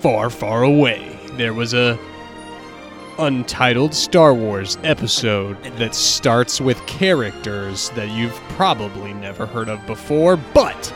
[0.00, 1.98] far, far away, there was a
[3.18, 10.38] untitled Star Wars episode that starts with characters that you've probably never heard of before,
[10.38, 10.94] but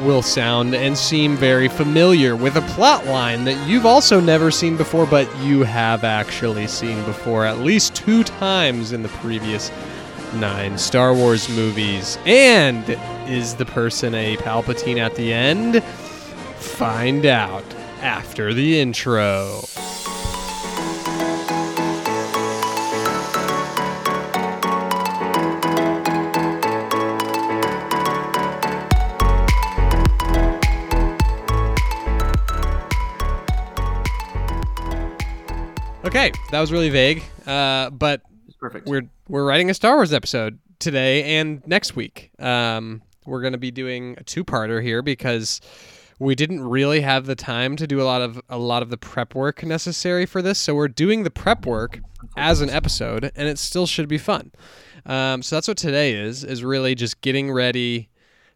[0.00, 4.76] will sound and seem very familiar with a plot line that you've also never seen
[4.76, 9.72] before, but you have actually seen before at least two times in the previous
[10.34, 12.18] nine Star Wars movies.
[12.24, 12.84] And
[13.28, 15.82] is the person a Palpatine at the end?
[15.82, 17.64] Find out
[18.04, 19.64] after the intro.
[36.04, 38.20] Okay, that was really vague, uh, but
[38.60, 38.86] perfect.
[38.86, 42.30] we're we're writing a Star Wars episode today and next week.
[42.38, 45.62] Um, we're going to be doing a two-parter here because
[46.18, 48.96] we didn't really have the time to do a lot of a lot of the
[48.96, 50.58] prep work necessary for this.
[50.58, 52.00] So we're doing the prep work
[52.36, 54.52] as an episode, and it still should be fun.
[55.06, 58.10] Um, so that's what today is is really just getting ready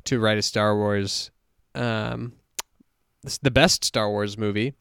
[0.05, 1.31] to write a Star Wars,
[1.75, 2.35] um,
[3.43, 4.75] the best Star Wars movie,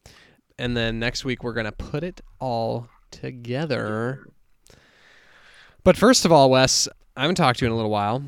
[0.58, 4.28] and then next week we're gonna put it all together.
[5.83, 8.23] But first of all, Wes, I haven't talked to you in a little while.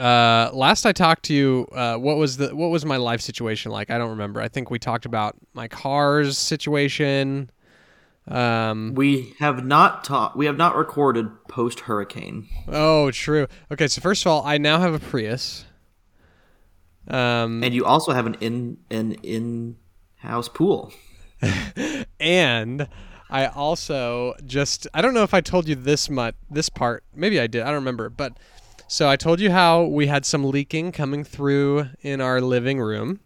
[0.00, 3.70] Uh, last I talked to you, uh, what was the what was my life situation
[3.70, 3.90] like?
[3.90, 4.40] I don't remember.
[4.40, 7.50] I think we talked about my car's situation.
[8.26, 10.38] Um, we have not taught.
[10.38, 12.48] We have not recorded post hurricane.
[12.68, 13.46] oh, true.
[13.70, 15.66] Okay, so first of all, I now have a Prius.
[17.08, 19.76] Um, And you also have an in an in
[20.16, 20.92] house pool.
[22.20, 22.88] and
[23.28, 27.04] I also just I don't know if I told you this much this part.
[27.14, 27.62] Maybe I did.
[27.62, 28.08] I don't remember.
[28.08, 28.38] But
[28.90, 33.20] so I told you how we had some leaking coming through in our living room.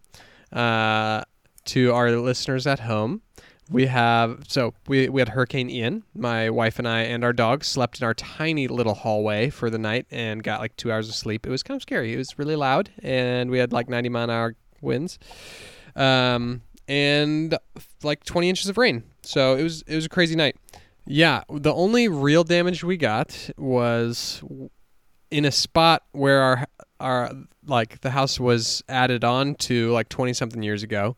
[0.52, 1.22] Uh,
[1.64, 3.22] to our listeners at home,
[3.70, 6.02] we have so we we had Hurricane Ian.
[6.14, 9.78] My wife and I and our dog slept in our tiny little hallway for the
[9.78, 11.46] night and got like two hours of sleep.
[11.46, 12.12] It was kind of scary.
[12.12, 15.18] It was really loud, and we had like 90 mile an hour winds.
[15.96, 17.56] Um, and
[18.02, 19.02] like 20 inches of rain.
[19.22, 20.56] So it was it was a crazy night.
[21.06, 24.42] Yeah, the only real damage we got was
[25.34, 26.64] in a spot where our
[27.00, 27.32] our
[27.66, 31.16] like the house was added on to like 20 something years ago.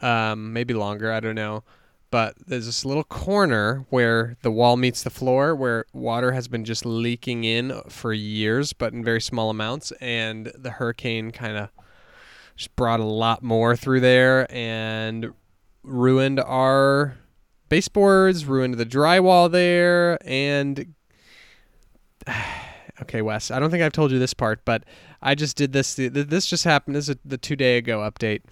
[0.00, 1.62] Um, maybe longer, I don't know.
[2.10, 6.64] But there's this little corner where the wall meets the floor where water has been
[6.64, 9.92] just leaking in for years, but in very small amounts.
[10.00, 11.68] And the hurricane kind of
[12.56, 15.34] just brought a lot more through there and
[15.82, 17.18] ruined our
[17.68, 20.94] baseboards, ruined the drywall there, and
[23.02, 23.50] okay, Wes.
[23.50, 24.84] I don't think I've told you this part, but
[25.22, 25.94] I just did this.
[25.94, 26.96] This just happened.
[26.96, 28.42] This is the two day ago update.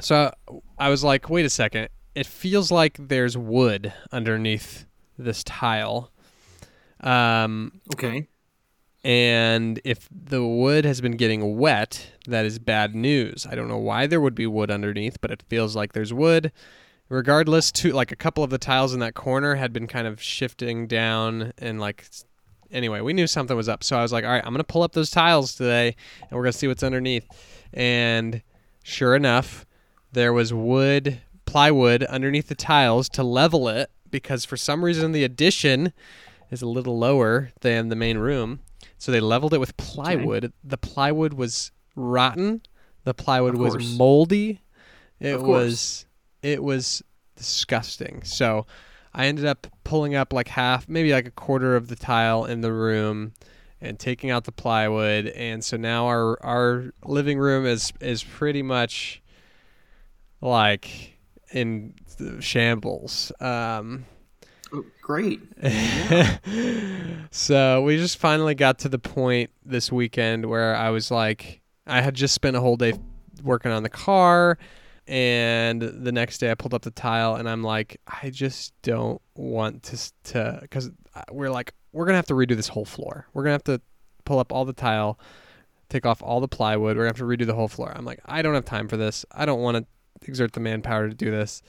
[0.00, 0.32] So
[0.78, 1.88] I was like, wait a second.
[2.14, 4.86] It feels like there's wood underneath
[5.18, 6.10] this tile.
[7.00, 8.28] Um, Okay.
[9.04, 13.46] and if the wood has been getting wet, that is bad news.
[13.48, 16.52] I don't know why there would be wood underneath, but it feels like there's wood.
[17.08, 20.22] Regardless, to like a couple of the tiles in that corner had been kind of
[20.22, 22.06] shifting down and like
[22.72, 23.84] anyway, we knew something was up.
[23.84, 26.42] So I was like, all right, I'm gonna pull up those tiles today and we're
[26.42, 27.26] gonna see what's underneath.
[27.72, 28.42] And
[28.82, 29.66] sure enough,
[30.12, 35.24] there was wood, plywood underneath the tiles to level it because for some reason the
[35.24, 35.92] addition
[36.50, 38.60] is a little lower than the main room.
[38.98, 40.52] So they leveled it with plywood.
[40.64, 42.62] The plywood was rotten.
[43.04, 44.60] The plywood was moldy.
[45.20, 46.06] It was
[46.42, 47.02] it was
[47.36, 48.22] disgusting.
[48.24, 48.66] So
[49.12, 52.60] I ended up pulling up like half, maybe like a quarter of the tile in
[52.60, 53.32] the room
[53.80, 58.62] and taking out the plywood and so now our our living room is is pretty
[58.62, 59.22] much
[60.40, 61.18] like
[61.52, 61.94] in
[62.40, 63.32] shambles.
[63.40, 64.06] Um
[64.72, 65.40] Oh, great.
[67.32, 72.00] so we just finally got to the point this weekend where I was like, I
[72.02, 72.92] had just spent a whole day
[73.42, 74.58] working on the car,
[75.10, 79.20] and the next day I pulled up the tile, and I'm like, I just don't
[79.34, 80.90] want to to because
[81.32, 83.26] we're like we're gonna have to redo this whole floor.
[83.34, 83.80] We're gonna have to
[84.24, 85.18] pull up all the tile,
[85.88, 86.96] take off all the plywood.
[86.96, 87.92] We're gonna have to redo the whole floor.
[87.94, 89.26] I'm like, I don't have time for this.
[89.32, 91.60] I don't want to exert the manpower to do this.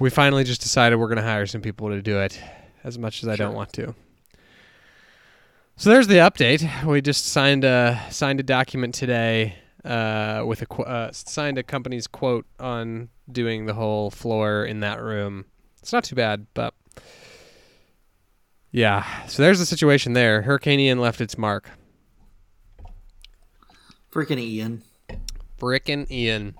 [0.00, 2.40] We finally just decided we're gonna hire some people to do it,
[2.82, 3.94] as much as I don't want to.
[5.76, 6.84] So there's the update.
[6.84, 9.54] We just signed a signed a document today
[9.88, 14.80] uh, with a qu- uh, signed a company's quote on doing the whole floor in
[14.80, 15.46] that room.
[15.80, 16.74] It's not too bad, but
[18.70, 19.26] yeah.
[19.26, 20.42] So there's the situation there.
[20.42, 21.70] Hurricane Ian left its mark.
[24.12, 24.82] Freaking Ian.
[25.58, 26.54] Frickin' Ian.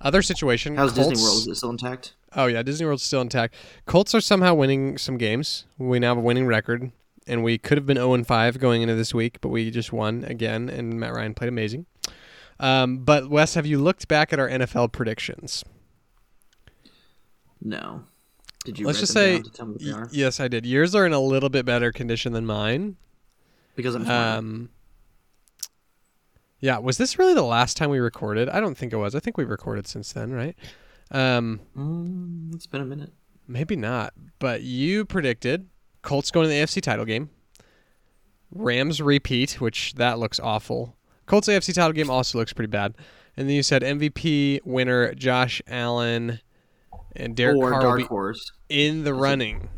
[0.00, 0.76] Other situation.
[0.76, 1.38] How's Disney World?
[1.38, 2.14] Is it still intact?
[2.34, 3.54] Oh yeah, Disney World's still intact.
[3.86, 5.66] Colts are somehow winning some games.
[5.78, 6.90] We now have a winning record,
[7.26, 9.92] and we could have been 0 and 5 going into this week, but we just
[9.92, 11.86] won again, and Matt Ryan played amazing.
[12.60, 15.64] Um, but Wes, have you looked back at our NFL predictions?
[17.62, 18.04] No.
[18.64, 20.08] Did you Let's just say down to tell me what they y- are?
[20.12, 20.66] yes, I did.
[20.66, 22.96] Yours are in a little bit better condition than mine.
[23.74, 24.06] Because I'm.
[24.08, 24.68] Um,
[26.60, 28.50] yeah, was this really the last time we recorded?
[28.50, 29.14] I don't think it was.
[29.14, 30.54] I think we've recorded since then, right?
[31.10, 33.12] Um, Mm, it's been a minute.
[33.48, 34.12] Maybe not.
[34.38, 35.68] But you predicted
[36.02, 37.30] Colts going to the AFC title game.
[38.52, 40.96] Rams repeat, which that looks awful.
[41.30, 42.96] Colts AFC title game also looks pretty bad.
[43.36, 46.40] And then you said MVP winner Josh Allen
[47.14, 48.50] and Derek or Carr Dark Horse.
[48.68, 49.68] in the running.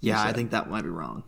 [0.00, 1.24] Yeah, I think that might be wrong.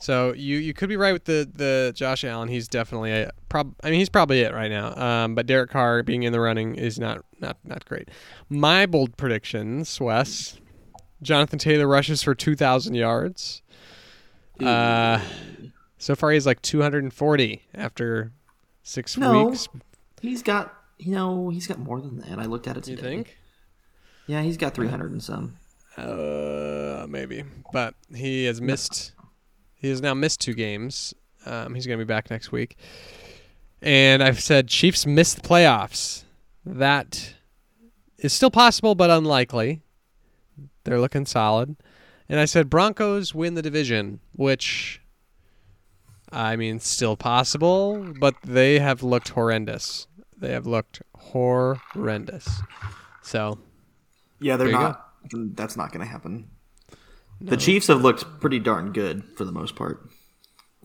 [0.00, 2.48] So you you could be right with the the Josh Allen.
[2.48, 3.76] He's definitely a prob.
[3.84, 4.96] I mean, he's probably it right now.
[4.96, 8.08] Um, but Derek Carr being in the running is not not not great.
[8.48, 10.58] My bold predictions, Wes.
[11.22, 13.62] Jonathan Taylor rushes for two thousand yards.
[14.58, 15.20] Uh,
[15.96, 18.32] so far he's like two hundred and forty after
[18.82, 19.46] six No.
[19.46, 19.68] weeks.
[20.20, 22.38] He's got, you know, he's got more than that.
[22.38, 23.08] I looked at it Do you today.
[23.08, 23.36] think?
[24.26, 25.56] Yeah, he's got 300 and some.
[25.96, 29.12] Uh, maybe, but he has missed.
[29.74, 31.14] He has now missed two games.
[31.46, 32.76] Um, he's going to be back next week.
[33.82, 36.24] And I've said Chiefs miss the playoffs.
[36.66, 37.34] That
[38.18, 39.80] is still possible, but unlikely.
[40.84, 41.76] They're looking solid.
[42.28, 44.99] And I said Broncos win the division, which
[46.32, 50.06] I mean, still possible, but they have looked horrendous.
[50.36, 52.62] They have looked horrendous.
[53.22, 53.58] So
[54.40, 55.06] Yeah, they're not.
[55.32, 56.50] That's not going to happen.
[57.40, 60.08] The Chiefs have looked pretty darn good for the most part.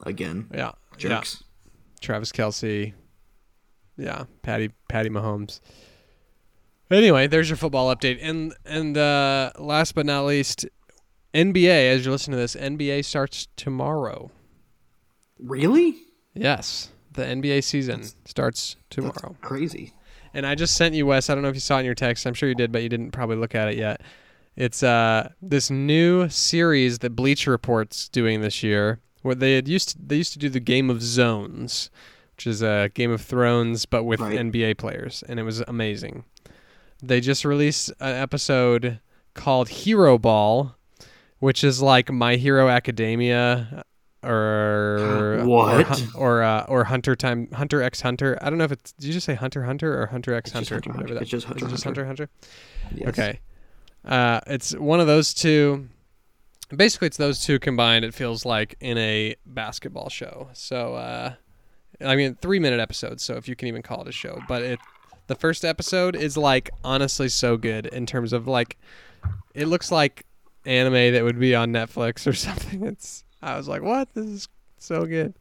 [0.06, 0.72] Again, yeah, yeah.
[0.98, 1.44] jerks.
[2.02, 2.94] Travis Kelce.
[3.98, 5.60] Yeah, Patty Patty Mahomes.
[6.92, 8.20] Anyway, there's your football update.
[8.22, 10.66] And and uh, last but not least,
[11.34, 11.92] NBA.
[11.92, 14.32] As you're listening to this, NBA starts tomorrow.
[15.40, 15.96] Really?
[16.34, 19.36] Yes, the NBA season starts That's tomorrow.
[19.42, 19.94] crazy.
[20.34, 21.30] And I just sent you Wes.
[21.30, 22.26] I don't know if you saw it in your text.
[22.26, 24.02] I'm sure you did, but you didn't probably look at it yet.
[24.58, 29.90] It's uh this new series that Bleacher Report's doing this year, where they had used
[29.90, 31.90] to, they used to do the Game of Zones,
[32.36, 34.38] which is a Game of Thrones but with Right.
[34.40, 36.24] NBA players, and it was amazing.
[37.04, 39.00] They just released an episode
[39.34, 40.76] called Hero Ball,
[41.40, 43.84] which is like My Hero Academia
[44.26, 46.02] or What?
[46.16, 48.38] or, or, uh, or Hunter Time Hunter X Hunter.
[48.42, 50.76] I don't know if it's did you just say Hunter Hunter or Hunter X Hunter?
[50.76, 51.14] Hunter Hunter.
[51.14, 52.06] that- It's just Hunter just Hunter.
[52.06, 52.96] Hunter Hunter.
[52.96, 53.10] Yes.
[53.10, 53.40] Okay.
[54.04, 55.88] Uh, it's one of those two.
[56.76, 58.06] Basically, it's those two combined.
[58.06, 60.50] It feels like in a basketball show.
[60.54, 61.34] So, uh,
[62.02, 63.24] I mean, three minute episodes.
[63.24, 64.80] So if you can even call it a show, but it,
[65.28, 68.78] the first episode is like honestly so good in terms of like,
[69.54, 70.26] it looks like
[70.66, 72.84] anime that would be on Netflix or something.
[72.84, 73.24] It's.
[73.46, 74.14] I was like, what?
[74.14, 74.48] This is
[74.78, 75.34] so good.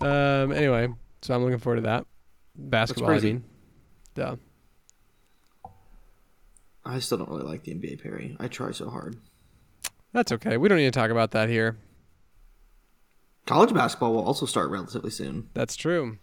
[0.00, 0.52] Um.
[0.52, 0.88] Anyway,
[1.22, 2.06] so I'm looking forward to that.
[2.56, 3.06] Basketball.
[3.10, 3.32] I crazy.
[3.34, 3.44] mean.
[4.14, 4.36] Duh.
[6.84, 8.36] I still don't really like the NBA Perry.
[8.38, 9.16] I try so hard.
[10.12, 10.56] That's okay.
[10.58, 11.76] We don't need to talk about that here.
[13.46, 16.18] College basketball will also start relatively soon, That's true.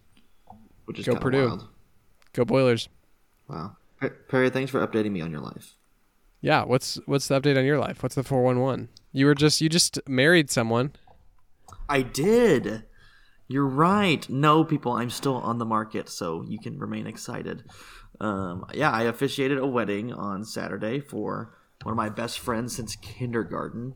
[0.86, 1.46] which is Go Purdue.
[1.48, 1.68] wild.
[2.34, 2.90] Go Boilers.
[3.48, 3.76] Wow.
[4.00, 5.76] Per- Perry, thanks for updating me on your life.
[6.42, 8.02] Yeah, what's what's the update on your life?
[8.02, 8.90] What's the 411?
[9.12, 10.94] You were just you just married someone.
[11.90, 12.84] I did.
[13.48, 14.28] You're right.
[14.30, 17.66] No, people, I'm still on the market, so you can remain excited.
[18.22, 21.54] Um, yeah, I officiated a wedding on Saturday for
[21.84, 23.96] one of my best friends since kindergarten.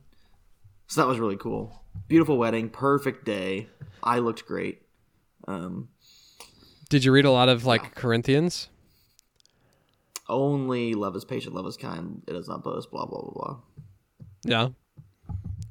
[0.88, 1.84] So that was really cool.
[2.08, 3.70] Beautiful wedding, perfect day.
[4.04, 4.82] I looked great.
[5.48, 5.90] Um,
[6.90, 8.70] Did you read a lot of like Corinthians?
[10.28, 12.24] only love is patient, love is kind.
[12.28, 12.92] It does not boast.
[12.92, 13.58] Blah blah blah blah.
[14.44, 14.70] Yeah.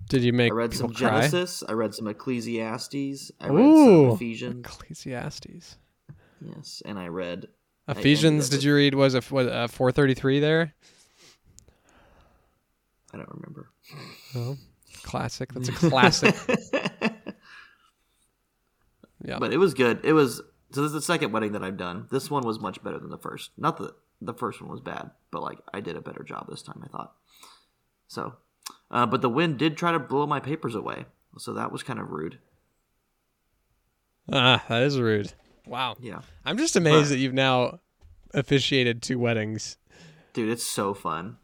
[0.08, 1.20] Did you make I read some cry?
[1.20, 1.62] Genesis.
[1.68, 3.32] I read some Ecclesiastes.
[3.40, 4.06] I read Ooh.
[4.06, 4.66] some Ephesians.
[4.66, 5.76] Ecclesiastes.
[6.40, 7.48] Yes, and I read
[7.88, 8.46] Ephesians.
[8.46, 8.94] ended Did you read?
[8.94, 10.74] Was it uh, 433 there?
[13.12, 13.70] I don't remember.
[14.34, 14.56] Oh,
[15.02, 15.52] classic.
[15.52, 16.34] That's a classic.
[19.24, 19.38] yeah.
[19.38, 20.00] But it was good.
[20.04, 20.42] It was
[20.72, 22.08] so this is the second wedding that I've done.
[22.10, 23.52] This one was much better than the first.
[23.56, 26.62] Not that the first one was bad, but like I did a better job this
[26.62, 26.82] time.
[26.82, 27.14] I thought.
[28.08, 28.34] So,
[28.94, 31.04] uh, but the wind did try to blow my papers away,
[31.36, 32.38] so that was kind of rude.
[34.32, 35.32] ah, that is rude.
[35.66, 35.96] Wow.
[36.00, 37.80] Yeah, I'm just amazed But- that you've now
[38.32, 39.76] officiated two weddings.
[40.32, 41.36] dude, it's so fun.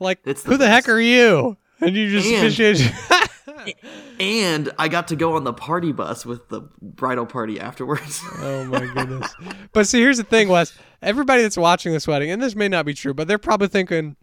[0.00, 1.56] Like, It's the who the heck are you?
[1.80, 2.92] And you just And- officiated.
[4.20, 8.20] and I got to go on the party bus with the bridal party afterwards.
[8.38, 9.34] Oh my goodness.
[9.72, 10.76] but see, here's the thing, Wes.
[11.02, 14.16] Everybody that's watching this wedding, and this may not be true, but they're probably thinking,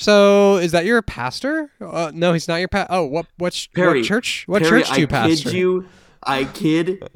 [0.00, 1.70] "So, is that your pastor?
[1.80, 2.92] Uh, no, he's not your pastor.
[2.94, 4.44] Oh, what what, Perry, what church?
[4.46, 5.50] What Perry, church do you I pastor?
[5.50, 5.88] kid you.
[6.22, 7.08] I kid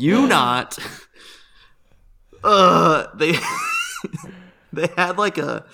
[0.00, 0.78] you not.
[2.46, 3.32] Uh, they
[4.74, 5.64] they had like a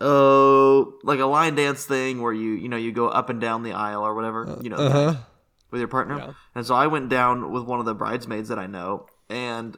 [0.00, 3.62] oh like a line dance thing where you you know you go up and down
[3.64, 5.14] the aisle or whatever you know Uh-huh.
[5.72, 6.16] with your partner.
[6.18, 6.32] Yeah.
[6.54, 9.76] And so I went down with one of the bridesmaids that I know, and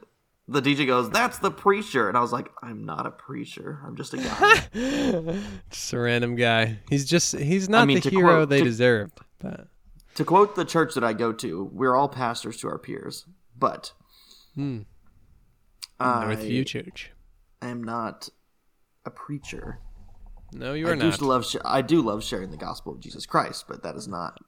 [0.51, 3.79] the DJ goes, "That's the preacher," and I was like, "I'm not a preacher.
[3.85, 5.39] I'm just a guy."
[5.69, 6.79] Just a random guy.
[6.89, 9.19] He's just he's not mean, the hero quote- they to- deserved.
[9.39, 9.67] But
[10.15, 13.25] to quote the church that I go to, we're all pastors to our peers,
[13.57, 13.93] but
[14.55, 14.81] Hmm.
[15.99, 17.11] I Northview Church.
[17.61, 18.29] I am not
[19.05, 19.79] a preacher.
[20.53, 21.21] No, you I are do not.
[21.21, 24.39] love sh- I do love sharing the gospel of Jesus Christ, but that is not.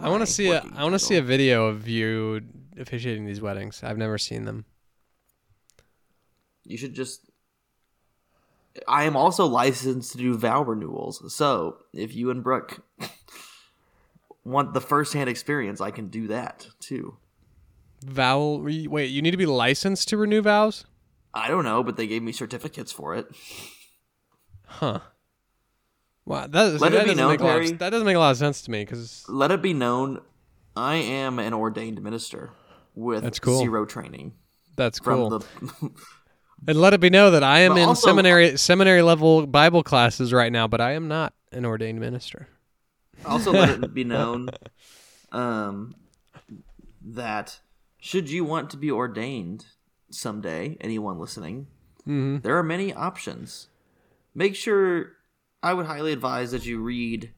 [0.00, 2.42] I want to see a I want to see a video of you
[2.78, 3.82] officiating these weddings.
[3.82, 4.64] I've never seen them.
[6.64, 7.20] You should just.
[8.88, 12.82] I am also licensed to do vow renewals, so if you and Brooke
[14.44, 17.16] want the first-hand experience, I can do that too.
[18.04, 18.60] Vowel.
[18.60, 20.86] re- Wait, you need to be licensed to renew vows?
[21.32, 23.26] I don't know, but they gave me certificates for it.
[24.66, 25.00] Huh.
[26.26, 28.16] Wow, that, Let that it be doesn't known, make a lot of, that doesn't make
[28.16, 30.20] a lot of sense to me because Let it be known,
[30.74, 32.50] I am an ordained minister
[32.94, 33.58] with cool.
[33.60, 34.32] zero training
[34.76, 35.40] that's cool.
[35.40, 35.88] from cool.
[35.88, 35.90] the.
[36.66, 39.82] and let it be known that I am But in also- seminary seminary level Bible
[39.82, 42.48] classes right now, but I am not an ordained minister.
[43.24, 44.50] also, let it be known,
[45.32, 45.94] um,
[47.02, 47.60] that
[47.98, 49.66] should you want to be ordained
[50.10, 51.66] someday, anyone listening,
[52.04, 53.68] hmm there are many options.
[54.34, 55.12] Make sure
[55.62, 57.30] I would highly advise that you read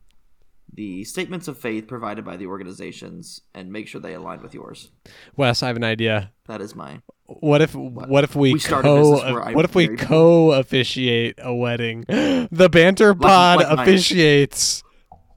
[0.72, 4.90] the statements of faith provided by the organizations and make sure they align with yours.
[5.36, 6.32] Wes, I have an idea.
[6.46, 9.18] That is my What if what if we, We co
[9.52, 12.04] what if we co officiate a wedding?
[12.52, 13.78] The banter pod like mine.
[13.88, 14.82] officiates.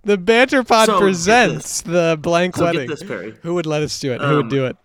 [0.04, 2.88] The banter pod So, presents the blank so wedding.
[2.88, 3.02] this.
[3.42, 4.22] Who would let us do it?
[4.22, 4.78] Who would Um, do it?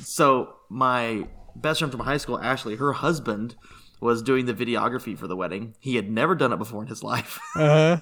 [0.00, 1.26] So my
[1.56, 3.56] best friend from high school, Ashley, her husband
[4.00, 5.74] was doing the videography for the wedding.
[5.80, 7.38] He had never done it before in his life.
[7.56, 7.58] Uh
[7.96, 8.00] huh.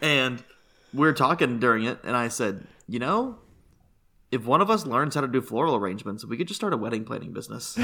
[0.00, 0.42] and
[0.94, 3.36] we're talking during it, and I said, you know,
[4.30, 6.76] if one of us learns how to do floral arrangements, we could just start a
[6.76, 7.78] wedding planning business.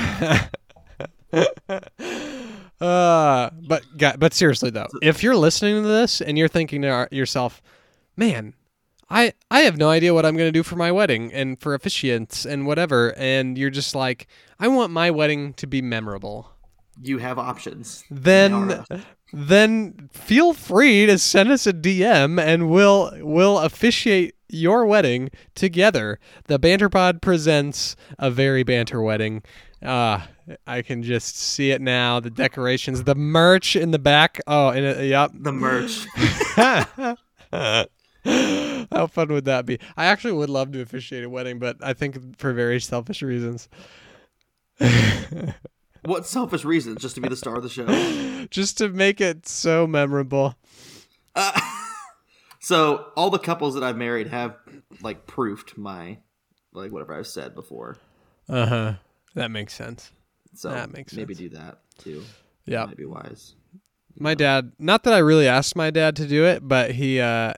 [2.80, 3.82] Uh, but
[4.18, 7.62] but seriously though, if you're listening to this and you're thinking to yourself,
[8.16, 8.54] man,
[9.08, 11.78] I I have no idea what I'm going to do for my wedding and for
[11.78, 14.26] officiants and whatever, and you're just like,
[14.58, 16.51] I want my wedding to be memorable.
[17.02, 18.04] You have options.
[18.10, 18.84] Then
[19.32, 26.18] then feel free to send us a DM and we'll we'll officiate your wedding together.
[26.46, 29.42] The Banter Pod presents a very banter wedding.
[29.82, 30.20] Uh
[30.66, 32.20] I can just see it now.
[32.20, 34.40] The decorations, the merch in the back.
[34.46, 35.30] Oh, and it, yep.
[35.34, 36.06] the merch.
[38.92, 39.78] How fun would that be?
[39.96, 43.68] I actually would love to officiate a wedding, but I think for very selfish reasons.
[46.04, 47.00] what selfish reasons?
[47.00, 47.86] Just to be the star of the show.
[48.50, 50.56] Just to make it so memorable.
[51.34, 51.58] Uh,
[52.60, 54.56] so all the couples that I've married have
[55.00, 56.18] like proofed my
[56.72, 57.98] like whatever I've said before.
[58.48, 58.92] Uh huh.
[59.34, 60.10] That makes sense.
[60.54, 61.50] So That makes maybe sense.
[61.50, 62.22] do that too.
[62.66, 62.84] Yeah.
[62.86, 63.54] might be wise.
[64.18, 67.54] My dad, not that I really asked my dad to do it, but he uh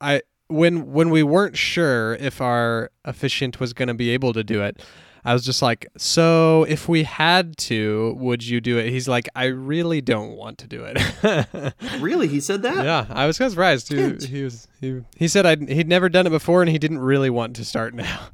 [0.00, 4.44] I when when we weren't sure if our officiant was going to be able to
[4.44, 4.80] do it,
[5.24, 9.28] I was just like, "So, if we had to, would you do it?" He's like,
[9.34, 12.84] "I really don't want to do it." Really, he said that?
[12.84, 13.88] yeah, I was kind of surprised.
[13.92, 17.00] He, he was he, he said I'd, he'd never done it before and he didn't
[17.00, 18.28] really want to start now.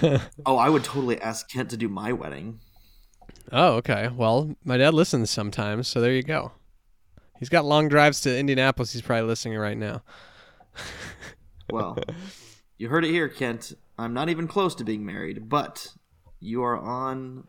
[0.46, 2.60] Oh, I would totally ask Kent to do my wedding.
[3.52, 4.08] oh, okay.
[4.08, 6.52] Well, my dad listens sometimes, so there you go.
[7.38, 8.92] He's got long drives to Indianapolis.
[8.92, 10.02] He's probably listening right now.
[11.70, 11.96] Well,
[12.76, 13.72] you heard it here, Kent.
[13.98, 15.94] I'm not even close to being married, but
[16.42, 17.46] you are on.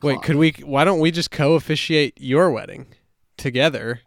[0.00, 0.52] The Wait, could we?
[0.62, 2.86] Why don't we just co-officiate your wedding
[3.36, 4.00] together?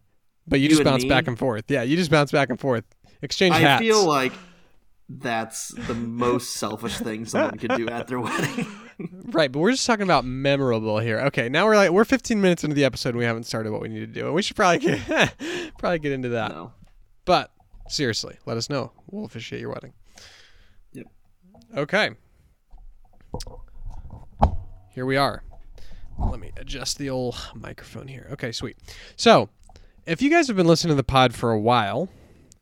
[0.48, 1.10] But you, You just bounce me?
[1.10, 1.66] back and forth.
[1.70, 2.84] Yeah, you just bounce back and forth.
[3.22, 3.82] Exchange I hats.
[3.82, 4.34] feel like
[5.10, 8.66] that's the most selfish thing someone could do at their wedding.
[9.26, 11.20] right, but we're just talking about memorable here.
[11.22, 13.82] Okay, now we're like we're 15 minutes into the episode and we haven't started what
[13.82, 15.34] we need to do, and we should probably get
[15.78, 16.52] probably get into that.
[16.52, 16.74] no.
[17.26, 17.52] But
[17.88, 18.92] seriously, let us know.
[19.10, 19.94] We'll officiate your wedding.
[20.94, 21.06] Yep.
[21.78, 22.12] Okay.
[24.94, 25.44] Here we are.
[26.20, 28.28] Let me adjust the old microphone here.
[28.34, 28.78] Okay, sweet.
[29.16, 29.50] So,
[30.06, 32.10] if you guys have been listening to the pod for a while,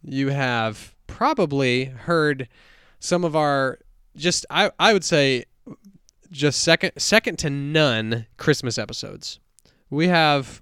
[0.02, 2.48] you have probably heard
[3.00, 3.80] some of our
[4.16, 5.46] just I I would say
[6.32, 9.40] just second second to none Christmas episodes.
[9.90, 10.62] We have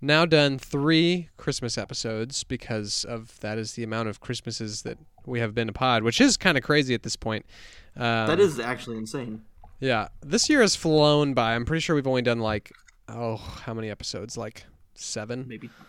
[0.00, 5.38] now done three Christmas episodes because of that is the amount of Christmases that we
[5.38, 7.46] have been a pod, which is kind of crazy at this point.
[7.94, 9.42] Um, That is actually insane.
[9.82, 10.08] Yeah.
[10.22, 11.54] This year has flown by.
[11.54, 12.72] I'm pretty sure we've only done like
[13.08, 14.36] oh how many episodes?
[14.38, 15.44] Like seven.
[15.46, 15.68] Maybe.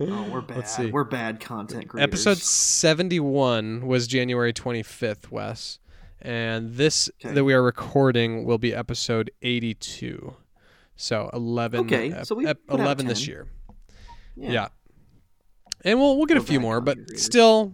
[0.00, 0.56] Oh, we're bad.
[0.58, 0.90] Let's see.
[0.90, 2.26] We're bad content creators.
[2.26, 5.78] Episode 71 was January 25th, Wes.
[6.20, 7.32] And this Okay.
[7.34, 10.34] that we are recording will be episode 82.
[10.96, 13.46] So 11 Okay, ep- so we ep- 11 this year.
[14.34, 14.50] Yeah.
[14.50, 14.68] Yeah.
[15.84, 17.22] And we'll we'll get a We're few more, but creators.
[17.22, 17.72] still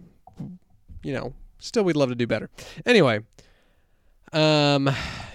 [1.03, 2.49] you know, still we'd love to do better.
[2.85, 3.19] Anyway,
[4.33, 4.89] um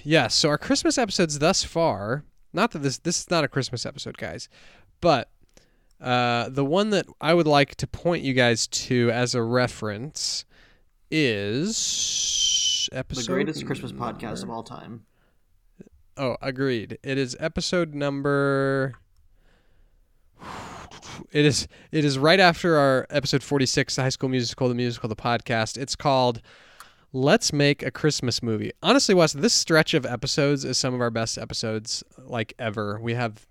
[0.04, 3.86] yeah, so our Christmas episodes thus far, not that this this is not a Christmas
[3.86, 4.48] episode, guys,
[5.00, 5.30] but
[6.00, 10.44] uh, the one that I would like to point you guys to as a reference
[11.10, 15.04] is episode The greatest Christmas podcast of all time.
[16.16, 16.98] Oh, agreed.
[17.02, 18.94] It is episode number.
[21.32, 21.68] It is.
[21.92, 25.76] It is right after our episode forty-six, the High School Musical, the musical, the podcast.
[25.76, 26.40] It's called
[27.12, 31.10] "Let's Make a Christmas Movie." Honestly, Wes, this stretch of episodes is some of our
[31.10, 32.98] best episodes like ever.
[33.00, 33.46] We have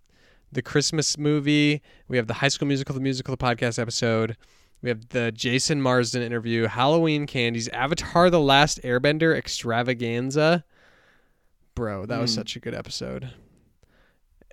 [0.52, 1.82] the Christmas movie.
[2.08, 4.38] We have the High School Musical, the musical, the podcast episode.
[4.82, 10.64] We have the Jason Marsden interview, Halloween candies, Avatar: The Last Airbender extravaganza.
[11.76, 12.36] Bro, that was Mm.
[12.36, 13.32] such a good episode.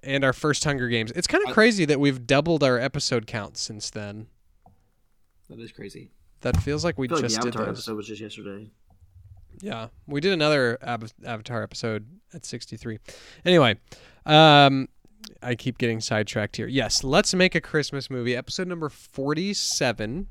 [0.02, 1.10] And our first Hunger Games.
[1.12, 4.26] It's kind of I- crazy that we've doubled our episode count since then.
[5.48, 6.10] That is crazy.
[6.40, 7.78] That feels like we feel like just the did Avatar those.
[7.78, 8.70] episode was just yesterday.
[9.60, 12.98] Yeah, we did another Av- Avatar episode at 63.
[13.44, 13.76] Anyway,
[14.26, 14.88] um,
[15.42, 16.66] I keep getting sidetracked here.
[16.66, 18.36] Yes, let's make a Christmas movie.
[18.36, 20.26] Episode number 47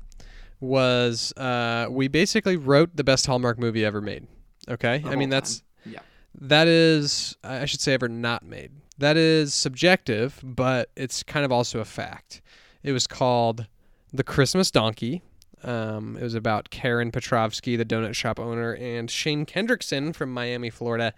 [0.60, 4.26] was uh, we basically wrote the best Hallmark movie ever made.
[4.68, 5.92] Okay, I mean that's time.
[5.94, 6.00] yeah.
[6.40, 8.72] that is I should say ever not made.
[8.98, 12.40] That is subjective, but it's kind of also a fact.
[12.82, 13.66] It was called
[14.12, 15.22] The Christmas Donkey.
[15.64, 20.68] Um, it was about Karen Petrovsky, the donut shop owner, and Shane Kendrickson from Miami,
[20.70, 21.14] Florida.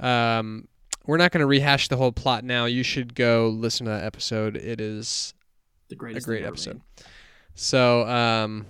[0.00, 0.68] Um,
[1.06, 2.64] we're not going to rehash the whole plot now.
[2.64, 4.56] You should go listen to that episode.
[4.56, 5.34] It is
[5.88, 6.26] The a greatest.
[6.26, 6.74] great episode.
[6.96, 7.06] made.
[7.54, 8.66] So, um,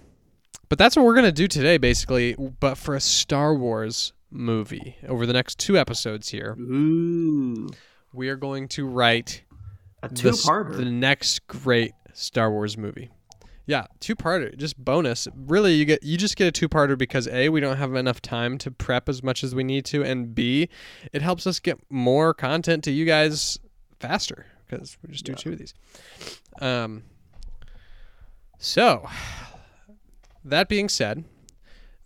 [0.68, 2.34] but that's what we're gonna do today, basically.
[2.60, 7.68] But for a Star Wars movie, over the next two episodes here, Ooh,
[8.12, 9.42] we are going to write
[10.02, 10.76] a two-parter.
[10.76, 13.10] the next great Star Wars movie.
[13.68, 15.26] Yeah, two-parter, just bonus.
[15.34, 18.58] Really, you get you just get a two-parter because a we don't have enough time
[18.58, 20.68] to prep as much as we need to, and b
[21.12, 23.58] it helps us get more content to you guys
[23.98, 25.36] faster because we just do Yeah.
[25.36, 25.74] two of these.
[26.60, 27.02] Um.
[28.58, 29.06] So,
[30.44, 31.24] that being said,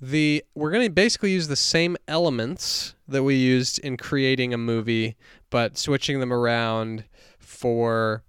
[0.00, 4.58] the we're going to basically use the same elements that we used in creating a
[4.58, 5.16] movie,
[5.50, 7.04] but switching them around
[7.38, 8.24] for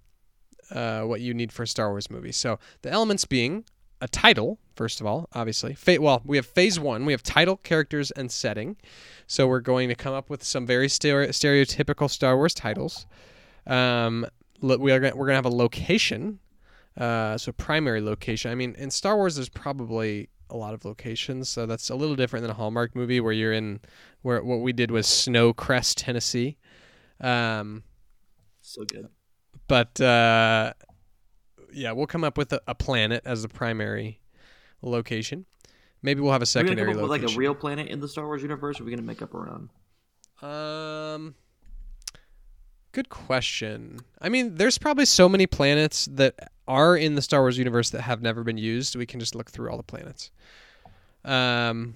[0.72, 2.32] uh, what you need for a Star Wars movie.
[2.32, 3.64] So the elements being
[4.00, 5.74] a title, first of all, obviously.
[5.74, 7.06] Fa- well, we have phase one.
[7.06, 8.76] We have title, characters, and setting.
[9.26, 13.06] So we're going to come up with some very stere- stereotypical Star Wars titles.
[13.66, 14.26] Um,
[14.60, 16.40] lo- we are gonna, we're going to have a location.
[16.96, 18.50] Uh, so primary location.
[18.50, 22.16] I mean, in Star Wars, there's probably a lot of locations, so that's a little
[22.16, 23.80] different than a Hallmark movie where you're in
[24.20, 26.58] where what we did was Snowcrest, Tennessee.
[27.20, 27.84] Um,
[28.60, 29.08] so good.
[29.68, 30.72] But uh,
[31.72, 34.20] yeah, we'll come up with a, a planet as the primary
[34.82, 35.46] location.
[36.02, 38.00] Maybe we'll have a Are we secondary come up with like a real planet in
[38.00, 39.70] the Star Wars universe, or are we gonna make up our own?
[40.42, 41.34] Um,
[42.90, 44.00] good question.
[44.20, 48.02] I mean, there's probably so many planets that are in the Star Wars universe that
[48.02, 48.96] have never been used.
[48.96, 50.30] We can just look through all the planets.
[51.24, 51.94] Um,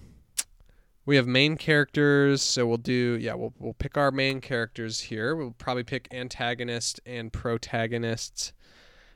[1.06, 5.34] we have main characters, so we'll do yeah, we'll we'll pick our main characters here.
[5.36, 8.52] We'll probably pick antagonist and protagonists.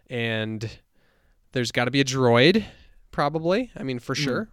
[0.09, 0.79] and
[1.53, 2.65] there's got to be a droid,
[3.11, 3.71] probably.
[3.77, 4.19] I mean, for Mm.
[4.25, 4.49] sure.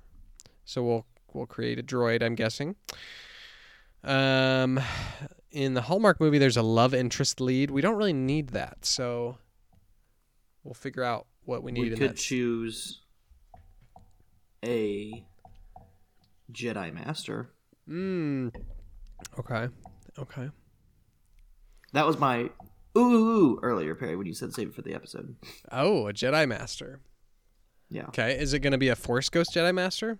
[0.65, 2.21] So we'll we'll create a droid.
[2.23, 2.76] I'm guessing.
[4.04, 4.80] Um,
[5.52, 7.71] in the Hallmark movie, there's a love interest lead.
[7.71, 9.38] We don't really need that, so
[10.63, 11.82] we'll figure out what we need.
[11.82, 12.17] We in could that.
[12.17, 13.02] choose
[14.65, 15.26] a
[16.52, 17.50] Jedi Master.
[17.90, 18.54] Mm.
[19.40, 19.68] Okay.
[20.20, 20.50] Okay.
[21.94, 22.50] That was my
[22.98, 25.36] ooh, ooh, earlier, Perry, when you said save it for the episode.
[25.72, 27.00] Oh, a Jedi Master.
[27.90, 28.38] Yeah, Okay.
[28.38, 30.20] Is it going to be a Force Ghost Jedi Master?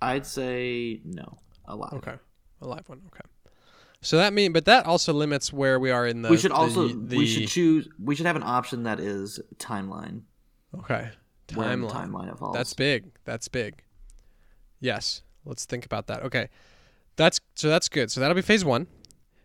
[0.00, 1.94] I'd say no, a lot.
[1.94, 2.14] Okay.
[2.60, 3.02] A live one.
[3.06, 3.22] Okay.
[4.02, 6.28] So that mean, but that also limits where we are in the.
[6.28, 7.88] we should also the, we should choose.
[7.98, 10.22] We should have an option that is timeline.
[10.78, 11.10] Okay.
[11.48, 11.90] the Timeline.
[11.90, 12.54] timeline falls.
[12.54, 13.06] That's big.
[13.24, 13.82] That's big.
[14.84, 15.22] Yes.
[15.46, 16.22] Let's think about that.
[16.24, 16.50] Okay.
[17.16, 18.10] That's so that's good.
[18.10, 18.86] So that'll be phase one.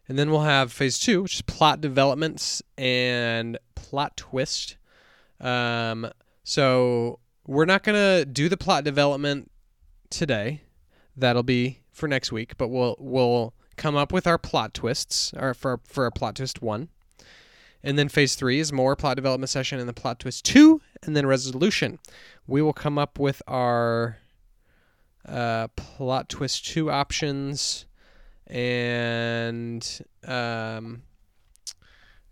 [0.10, 4.76] And then we'll have phase two, which is plot developments and plot twist.
[5.40, 6.12] Um,
[6.44, 9.50] so we're not gonna do the plot development
[10.10, 10.64] today.
[11.16, 15.54] That'll be for next week, but we'll we'll come up with our plot twists or
[15.54, 16.90] for for a plot twist one.
[17.82, 21.16] And then phase three is more plot development session and the plot twist two, and
[21.16, 22.00] then resolution.
[22.46, 24.18] We will come up with our
[25.28, 27.86] uh, plot twist two options,
[28.48, 31.04] and um,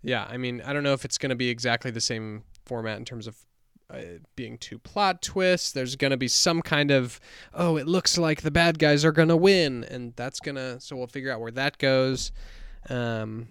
[0.02, 2.98] yeah, I mean, I don't know if it's going to be exactly the same format
[2.98, 3.36] in terms of
[3.90, 4.00] uh,
[4.36, 5.72] being two plot twists.
[5.72, 7.20] There's going to be some kind of,
[7.54, 10.80] oh, it looks like the bad guys are going to win, and that's gonna.
[10.80, 12.32] So we'll figure out where that goes.
[12.88, 13.48] Um,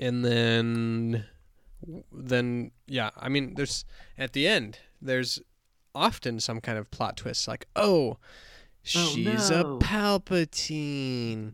[0.00, 1.24] and then
[2.12, 3.84] then yeah i mean there's
[4.16, 5.40] at the end there's
[5.94, 8.18] often some kind of plot twist like oh
[8.82, 9.60] she's no.
[9.60, 11.52] a palpatine.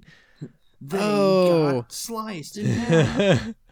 [0.81, 1.83] They Oh.
[1.83, 2.59] got sliced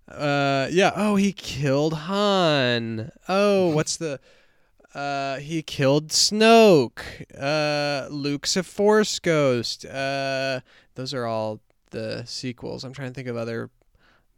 [0.08, 0.92] uh yeah.
[0.94, 3.10] Oh he killed han.
[3.28, 4.20] Oh what's the
[4.94, 7.02] uh he killed snoke.
[7.38, 9.84] Uh luke's a force ghost.
[9.84, 10.60] Uh
[10.94, 12.84] those are all the sequels.
[12.84, 13.70] I'm trying to think of other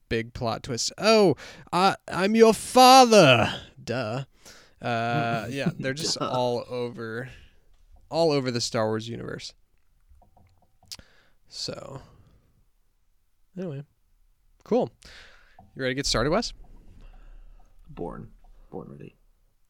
[0.09, 0.93] big plot twists.
[0.99, 1.37] Oh
[1.73, 3.53] I, i'm your father.
[3.83, 4.25] Duh
[4.85, 7.29] uh yeah they're just all over
[8.11, 9.55] all over the star wars universe
[11.49, 12.03] so
[13.57, 13.83] anyway
[14.63, 14.91] cool
[15.77, 16.53] you ready to get started, Wes?
[17.91, 18.31] Born.
[18.71, 19.17] Born ready.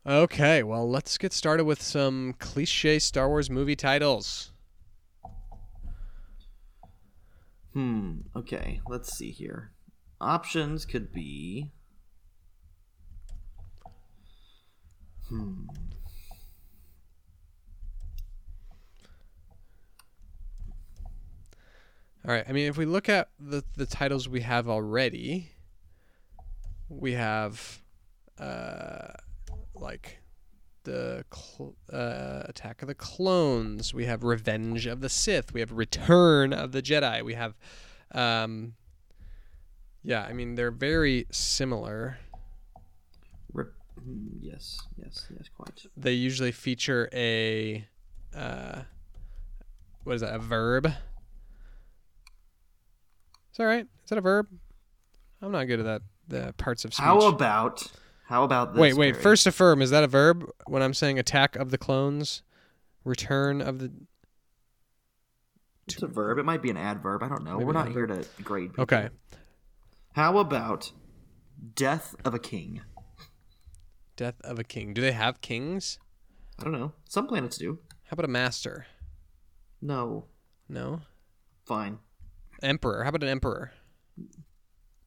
[0.07, 4.53] Okay, well, let's get started with some cliche Star Wars movie titles.
[7.72, 8.18] Hmm.
[8.37, 8.83] Okay.
[8.87, 9.72] Let's see here.
[10.20, 11.72] Options could be.
[15.28, 15.66] Hmm.
[22.26, 25.50] All right, I mean, if we look at the, the titles we have already,
[26.88, 27.82] we have
[28.38, 29.08] uh,
[29.74, 30.20] like
[30.84, 35.72] the cl- uh, Attack of the Clones, we have Revenge of the Sith, we have
[35.72, 37.54] Return of the Jedi, we have.
[38.12, 38.74] Um,
[40.02, 42.18] yeah, I mean, they're very similar.
[43.52, 43.74] Rip.
[44.02, 44.80] Hmm, Yes.
[44.96, 45.26] Yes.
[45.30, 45.48] Yes.
[45.57, 45.87] Quite.
[45.96, 47.87] they usually feature a
[48.35, 48.83] uh,
[50.04, 50.35] what is that?
[50.35, 50.87] A verb.
[50.87, 50.92] Is
[53.59, 53.87] that right?
[54.04, 54.46] Is that a verb?
[55.40, 56.02] I'm not good at that.
[56.28, 57.04] The parts of speech.
[57.04, 57.87] How about?
[58.26, 58.80] How about this?
[58.80, 59.12] wait, wait.
[59.12, 59.22] Barry?
[59.22, 59.83] First, affirm.
[59.83, 60.48] Is that a verb?
[60.66, 62.42] When I'm saying attack of the clones,
[63.04, 63.92] return of the.
[65.87, 66.38] It's a verb.
[66.38, 67.22] It might be an adverb.
[67.22, 67.59] I don't know.
[67.59, 68.70] Maybe We're not an here to grade.
[68.70, 68.85] People.
[68.85, 69.11] Okay.
[70.12, 70.90] How about
[71.74, 72.80] death of a king?
[74.16, 74.94] Death of a king.
[74.94, 75.98] Do they have kings?
[76.59, 76.92] I don't know.
[77.09, 77.79] Some planets do.
[78.05, 78.87] How about a master?
[79.83, 80.27] No.
[80.68, 81.00] No.
[81.66, 81.98] Fine.
[82.62, 83.03] Emperor.
[83.03, 83.72] How about an emperor?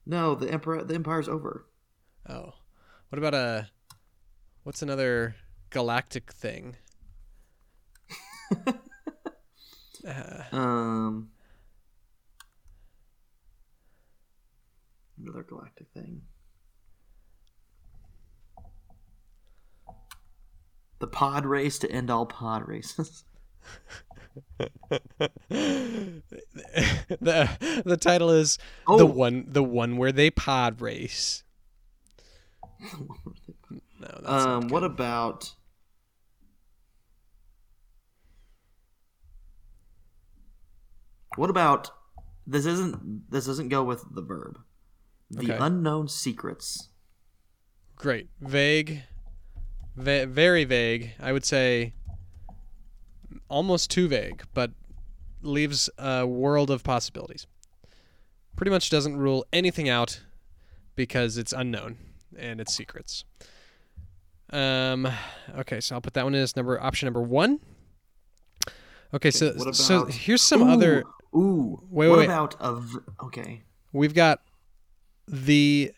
[0.06, 0.36] No.
[0.36, 0.84] The emperor.
[0.84, 1.65] The empire's over.
[2.28, 2.54] Oh.
[3.10, 3.70] What about a.
[4.63, 5.36] What's another
[5.70, 6.76] galactic thing?
[8.67, 11.30] uh, Um.
[15.20, 16.22] Another galactic thing.
[21.00, 23.24] The pod race to end all pod races.
[25.50, 26.22] the
[27.86, 28.58] the title is
[28.88, 29.06] the Oh.
[29.06, 31.44] one the one where they pod race.
[34.00, 34.68] No, that's um.
[34.70, 35.54] What about?
[41.36, 41.92] What about?
[42.46, 43.30] This isn't.
[43.30, 44.60] This doesn't go with the verb.
[45.30, 45.58] The Okay.
[45.60, 46.90] unknown secrets.
[48.00, 49.02] great vague,
[49.98, 51.12] va- very vague.
[51.20, 51.94] I would say
[53.50, 54.72] almost too vague, but
[55.42, 57.48] leaves a world of possibilities.
[58.56, 60.22] Pretty much doesn't rule anything out
[60.96, 61.98] because it's unknown
[62.38, 63.24] and it's secrets.
[64.50, 65.08] Um.
[65.58, 67.60] Okay, so I'll put that one in as number option number one.
[69.14, 71.04] Okay, so what so here's some Ooh, other.
[71.36, 71.82] Ooh.
[71.90, 72.26] Wait, what wait, wait.
[72.26, 72.76] about a?
[72.76, 73.62] v- Okay.
[73.92, 74.40] We've got
[75.28, 75.92] the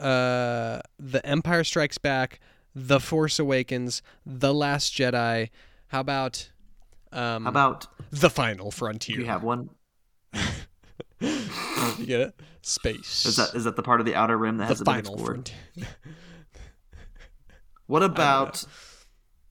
[0.00, 2.40] uh the Empire Strikes Back,
[2.74, 5.50] The Force Awakens, The Last Jedi.
[5.88, 6.50] How about
[7.12, 9.18] um How about The Final Frontier?
[9.18, 9.70] you have one?
[11.98, 12.40] You get it?
[12.62, 13.26] Space.
[13.26, 15.14] Is that is that the part of the outer rim that the hasn't been Final
[15.14, 15.50] explored?
[15.74, 15.88] Frontier?
[17.86, 18.64] What about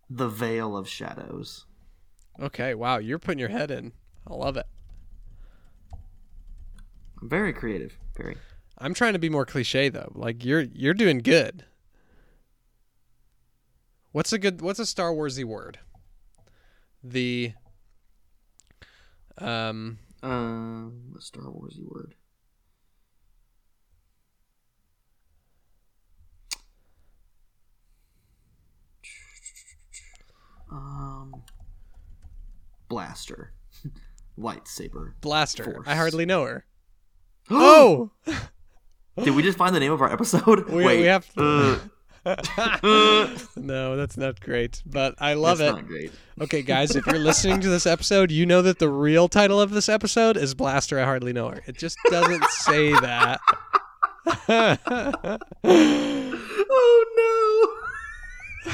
[0.10, 1.66] the Veil of Shadows?
[2.40, 3.92] Okay, wow, you're putting your head in.
[4.26, 4.66] I love it.
[7.22, 7.98] Very creative.
[8.18, 8.38] Very.
[8.80, 10.12] I'm trying to be more cliche though.
[10.16, 11.66] Like you're you're doing good.
[14.12, 14.62] What's a good?
[14.62, 15.80] What's a Star Warsy word?
[17.04, 17.54] The.
[19.38, 20.00] Um.
[20.22, 22.16] Um, a Star Warsy word.
[30.72, 31.44] Um,
[32.88, 33.54] blaster,
[34.40, 35.14] lightsaber.
[35.22, 35.64] Blaster.
[35.66, 35.88] Force.
[35.88, 36.66] I hardly know her.
[37.54, 38.12] Oh,
[39.22, 40.70] Did we just find the name of our episode?
[40.70, 41.78] We- Wait, we have- uh,
[43.56, 45.76] no, that's not great, but I love that's it.
[45.76, 46.12] not great.
[46.40, 49.72] Okay, guys, if you're listening to this episode, you know that the real title of
[49.72, 51.00] this episode is Blaster.
[51.00, 51.62] I hardly know her.
[51.66, 53.40] It just doesn't say that.
[56.74, 57.06] Oh
[58.66, 58.72] no!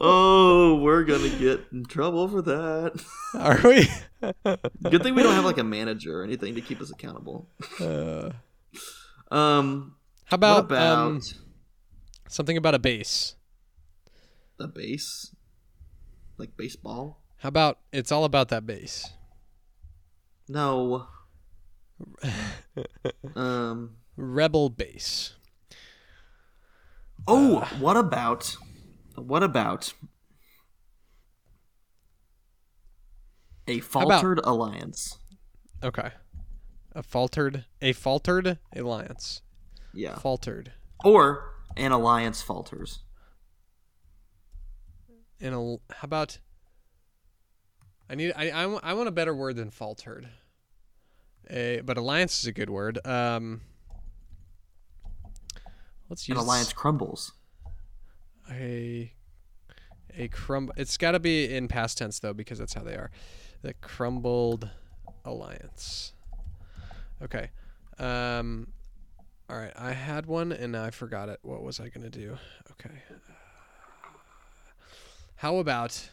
[0.00, 3.02] oh, we're gonna get in trouble for that.
[3.34, 3.88] Are we?
[4.90, 7.48] Good thing we don't have like a manager or anything to keep us accountable.
[7.80, 8.30] Uh,
[9.30, 11.20] Um, how about, about um,
[12.30, 13.34] something about a base?
[14.56, 15.34] the base?
[16.36, 17.22] Like baseball?
[17.38, 19.08] How about it's all about that base?
[20.48, 21.06] No.
[23.34, 23.96] um.
[24.16, 25.34] Rebel base.
[27.26, 28.56] Oh, what about?
[29.14, 29.94] What about
[33.66, 35.16] a about- faltered alliance?
[35.82, 36.10] Okay.
[36.92, 39.42] A faltered, a faltered alliance.
[39.94, 40.18] Yeah.
[40.18, 40.72] Faltered.
[41.04, 41.44] Or
[41.76, 43.00] an alliance falters.
[45.38, 45.60] In a,
[45.94, 46.38] how about?
[48.08, 48.32] I need.
[48.36, 50.28] I, I, I want a better word than faltered.
[51.48, 52.98] A, but alliance is a good word.
[53.06, 53.62] Um.
[56.08, 57.32] Let's use An alliance crumbles.
[58.50, 59.12] a
[60.16, 60.72] a crumb.
[60.76, 63.10] It's got to be in past tense though because that's how they are.
[63.62, 64.68] The crumbled
[65.24, 66.12] alliance.
[67.22, 67.50] Okay.
[67.98, 68.68] Um.
[69.50, 69.72] All right.
[69.74, 71.40] I had one and I forgot it.
[71.42, 72.38] What was I gonna do?
[72.70, 72.94] Okay.
[75.34, 76.08] How about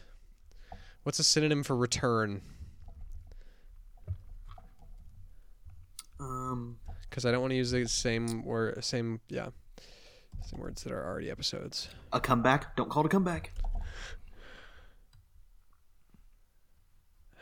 [1.03, 2.41] what's a synonym for return?
[6.19, 6.79] Um.
[7.07, 9.49] Because I don't want to use the same word, same yeah,
[10.43, 11.89] same words that are already episodes.
[12.13, 12.75] A comeback.
[12.75, 13.53] Don't call it a comeback.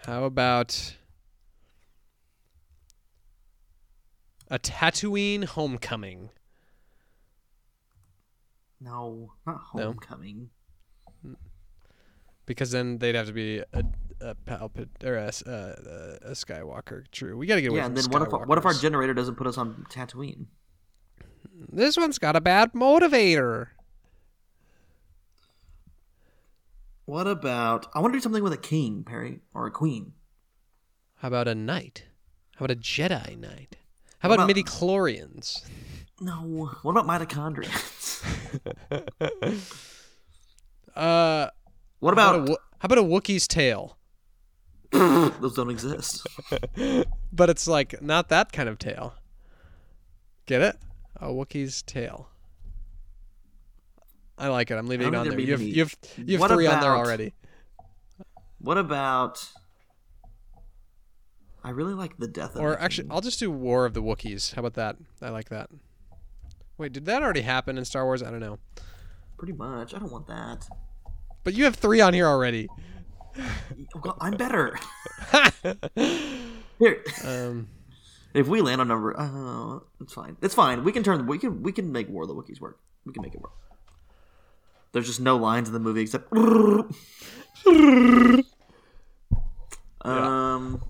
[0.05, 0.97] How about
[4.49, 6.29] a Tatooine homecoming?
[8.81, 9.83] No, not No?
[9.85, 10.49] homecoming.
[12.45, 13.83] Because then they'd have to be a,
[14.21, 17.05] a Palpat or a, s- uh, a Skywalker.
[17.11, 19.15] True, we got to get away Yeah, and then what if what if our generator
[19.15, 20.45] doesn't put us on Tatooine?
[21.71, 23.69] this one's got a bad motivator?
[27.05, 30.13] What about I want to do something with a king, Perry, or a queen.
[31.17, 32.03] How about a knight?
[32.57, 33.77] How about a Jedi knight?
[34.25, 35.63] How about, about- midichlorians?
[36.19, 36.71] No.
[36.81, 37.69] What about mitochondria?
[40.95, 41.49] Uh,
[41.99, 43.97] what how about, about a, Wo- how about a Wookiee's tail?
[44.91, 46.25] those don't exist?
[47.33, 49.13] But it's like not that kind of tail.
[50.45, 50.77] Get it?
[51.17, 52.29] A Wookiee's tail.
[54.37, 54.75] I like it.
[54.75, 55.31] I'm leaving it on there.
[55.35, 55.95] there'd You be have you have
[56.29, 57.33] you have What three on there already.
[58.59, 59.45] What about
[61.65, 63.07] I really like the death of Or actually.
[63.09, 64.53] I'll just do War of the Wookiees.
[64.53, 64.97] How about that?
[65.19, 65.71] I like that.
[66.77, 68.21] Wait, did that already happen in Star Wars?
[68.21, 68.59] I don't know.
[69.39, 69.95] pretty much.
[69.95, 70.67] I don't want that.
[71.43, 72.67] But you have three on here already.
[74.03, 74.77] Well, I'm better.
[76.79, 77.67] Here, Um,
[78.33, 80.37] if we land on number, uh, it's fine.
[80.41, 80.83] It's fine.
[80.83, 81.25] We can turn.
[81.25, 81.63] We can.
[81.63, 82.79] We can make War of the Wookiees work.
[83.05, 83.53] We can make it work.
[84.91, 86.31] There's just no lines in the movie except.
[90.01, 90.83] Um,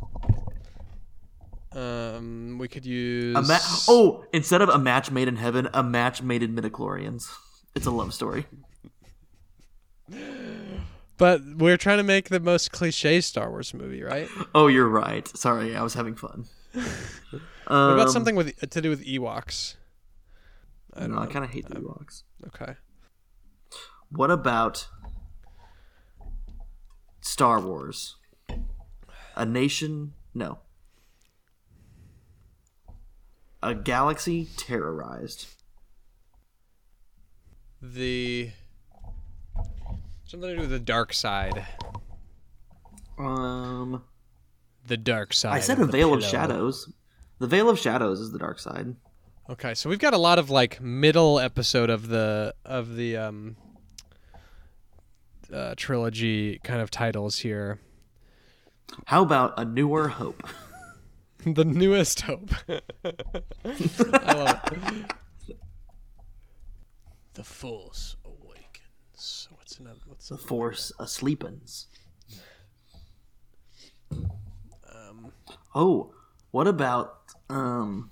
[1.76, 3.36] um, we could use.
[3.36, 7.28] a ma- oh, instead of a match made in heaven, a match made in midichlorians.
[7.76, 8.46] It's a love story.
[11.18, 14.28] But we're trying to make the most cliche Star Wars movie, right?
[14.56, 15.26] Oh, you're right.
[15.38, 16.46] Sorry, I was having fun.
[17.68, 19.76] What Um, about something with to do with Ewoks?
[20.94, 22.22] I don't no, I kind of hate the Ewoks.
[22.48, 22.74] Okay.
[24.12, 24.88] What about
[27.22, 28.18] Star Wars?
[29.36, 30.14] A nation?
[30.36, 30.60] No.
[33.66, 35.48] A galaxy terrorized.
[37.82, 38.52] The
[40.24, 41.66] something to do with the dark side.
[43.18, 44.04] Um,
[44.86, 45.54] The dark side.
[45.56, 46.94] I said a veil of shadows.
[47.40, 48.96] The veil of shadows is the dark side.
[49.50, 53.56] Okay, so we've got a lot of like middle episode of the of the um
[55.52, 57.80] uh, trilogy kind of titles here.
[59.06, 60.48] How about a newer hope?
[61.46, 62.50] the newest hope.
[62.70, 65.58] I love it.
[67.34, 69.48] The Force Awakens.
[69.52, 70.00] What's another?
[70.08, 71.86] What's The Force asleepins.
[74.94, 75.32] um?
[75.74, 76.14] Oh,
[76.52, 77.18] what about
[77.50, 78.10] um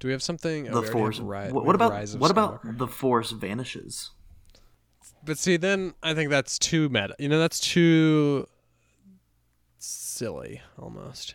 [0.00, 0.68] Do we have something?
[0.68, 1.18] oh, the we Force?
[1.18, 4.10] have Ri- what what about Rise of what about the Force vanishes?
[5.24, 7.14] But see, then I think that's too meta.
[7.18, 8.46] You know, that's too
[9.78, 11.34] silly almost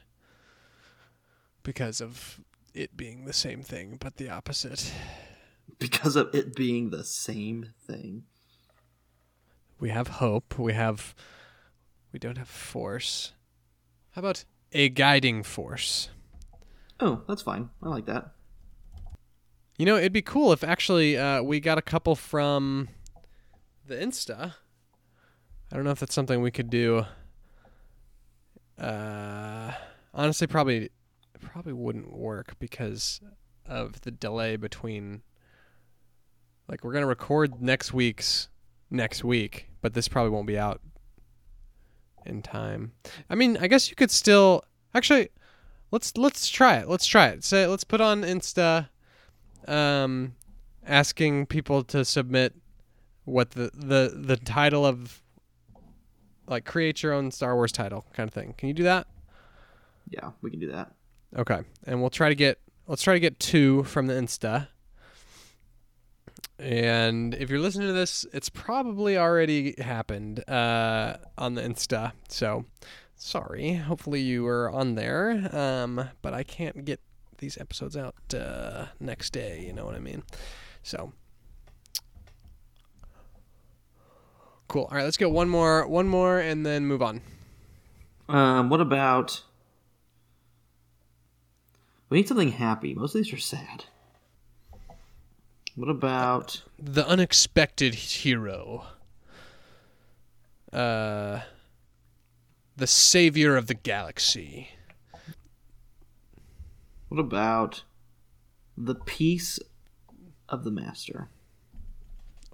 [1.63, 2.39] because of
[2.73, 4.91] it being the same thing but the opposite.
[5.79, 8.23] Because of it being the same thing.
[9.79, 10.57] We have hope.
[10.57, 11.13] We have.
[12.11, 13.33] We don't have force.
[14.11, 16.09] How about a guiding force?
[16.99, 17.69] Oh, that's fine.
[17.81, 18.31] I like that.
[19.77, 22.89] You know, it'd be cool if actually uh, we got a couple from
[23.85, 24.53] the Insta.
[25.71, 27.05] I don't know if that's something we could do.
[28.77, 29.71] Uh,
[30.13, 30.89] honestly, probably
[31.41, 33.21] probably wouldn't work because
[33.65, 35.21] of the delay between.
[36.67, 38.47] Like we're gonna record next week's
[38.89, 40.81] next week, but this probably won't be out
[42.25, 42.93] in time.
[43.29, 45.29] I mean, I guess you could still actually.
[45.91, 46.89] Let's let's try it.
[46.89, 47.43] Let's try it.
[47.43, 48.89] Say let's put on Insta
[49.67, 50.35] um,
[50.85, 52.55] asking people to submit
[53.25, 55.21] what the, the the title of
[56.47, 58.53] like create your own Star Wars title kind of thing.
[58.57, 59.07] Can you do that?
[60.09, 60.91] Yeah, we can do that.
[61.35, 64.67] Okay, and we'll try to get let's try to get two from the Insta.
[66.59, 72.13] And if you're listening to this, it's probably already happened uh, on the Insta.
[72.29, 72.65] So
[73.15, 73.73] sorry.
[73.73, 75.49] Hopefully you were on there.
[75.51, 76.99] Um, but I can't get
[77.39, 79.63] these episodes out uh, next day.
[79.65, 80.23] You know what I mean?
[80.83, 81.13] So
[84.73, 84.87] cool.
[84.89, 87.21] All right, let's go one more, one more, and then move on.
[88.27, 89.43] Um, what about
[92.09, 92.95] we need something happy.
[92.95, 93.85] Most of these are sad.
[95.75, 98.85] What about The unexpected hero.
[100.71, 101.41] Uh,
[102.75, 104.69] the savior of the galaxy.
[107.09, 107.83] what about
[108.75, 109.59] the peace
[110.49, 111.29] of the master?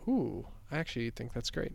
[0.06, 1.74] Ooh, I actually think that's great.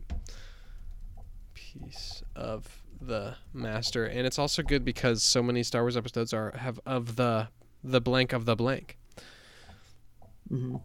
[1.53, 6.51] Piece of the master, and it's also good because so many Star Wars episodes are
[6.57, 7.49] have of the
[7.83, 8.97] the blank of the blank.
[10.51, 10.77] Mm-hmm.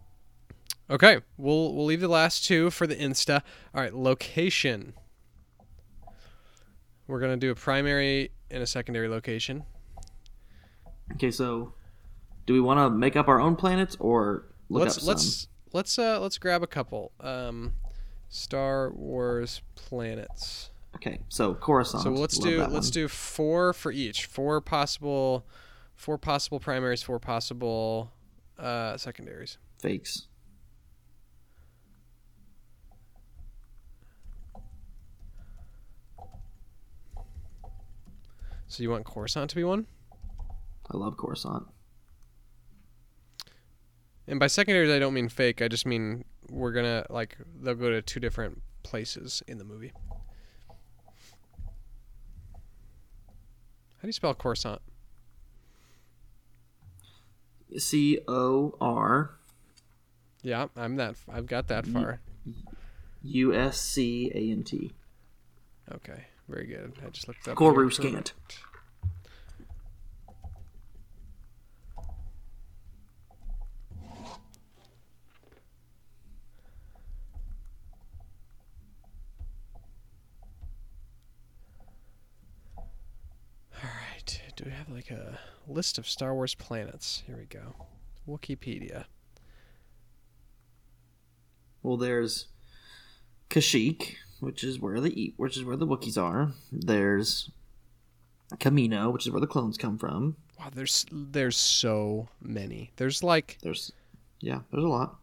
[0.90, 3.42] Okay, we'll we'll leave the last two for the Insta.
[3.74, 4.94] All right, location.
[7.06, 9.64] We're gonna do a primary and a secondary location.
[11.14, 11.74] Okay, so
[12.46, 15.08] do we want to make up our own planets or look let's up some?
[15.08, 17.12] let's let's uh let's grab a couple.
[17.20, 17.74] Um,
[18.30, 20.70] Star Wars planets.
[20.96, 22.02] Okay, so Coruscant.
[22.04, 22.92] So let's Love do let's one.
[22.92, 24.24] do four for each.
[24.26, 25.44] Four possible,
[25.94, 27.02] four possible primaries.
[27.02, 28.12] Four possible
[28.58, 29.58] uh, secondaries.
[29.78, 30.26] fakes.
[38.68, 39.86] So you want Coruscant to be one,
[40.90, 41.64] I love Coruscant.
[44.28, 45.60] and by secondaries I don't mean fake.
[45.60, 49.92] I just mean we're gonna like they'll go to two different places in the movie.
[53.96, 54.80] How do you spell Coruscant?
[57.76, 59.30] C O R
[60.42, 61.16] Yeah, I'm that.
[61.30, 62.20] I've got that far.
[63.22, 64.92] U S C A N T.
[65.92, 66.94] Okay, very good.
[67.04, 67.56] I just looked up.
[67.56, 68.32] Coruscant.
[83.82, 84.42] All right.
[84.60, 87.22] Do we have like a list of Star Wars planets?
[87.26, 87.86] Here we go.
[88.28, 89.06] Wikipedia.
[91.82, 92.48] Well, there's
[93.48, 96.50] Kashyyyk, which is where the eat, which is where the Wookiees are.
[96.70, 97.50] There's
[98.56, 100.36] Kamino, which is where the clones come from.
[100.58, 102.90] Wow, there's there's so many.
[102.96, 103.92] There's like There's,
[104.40, 105.16] yeah, there's a lot.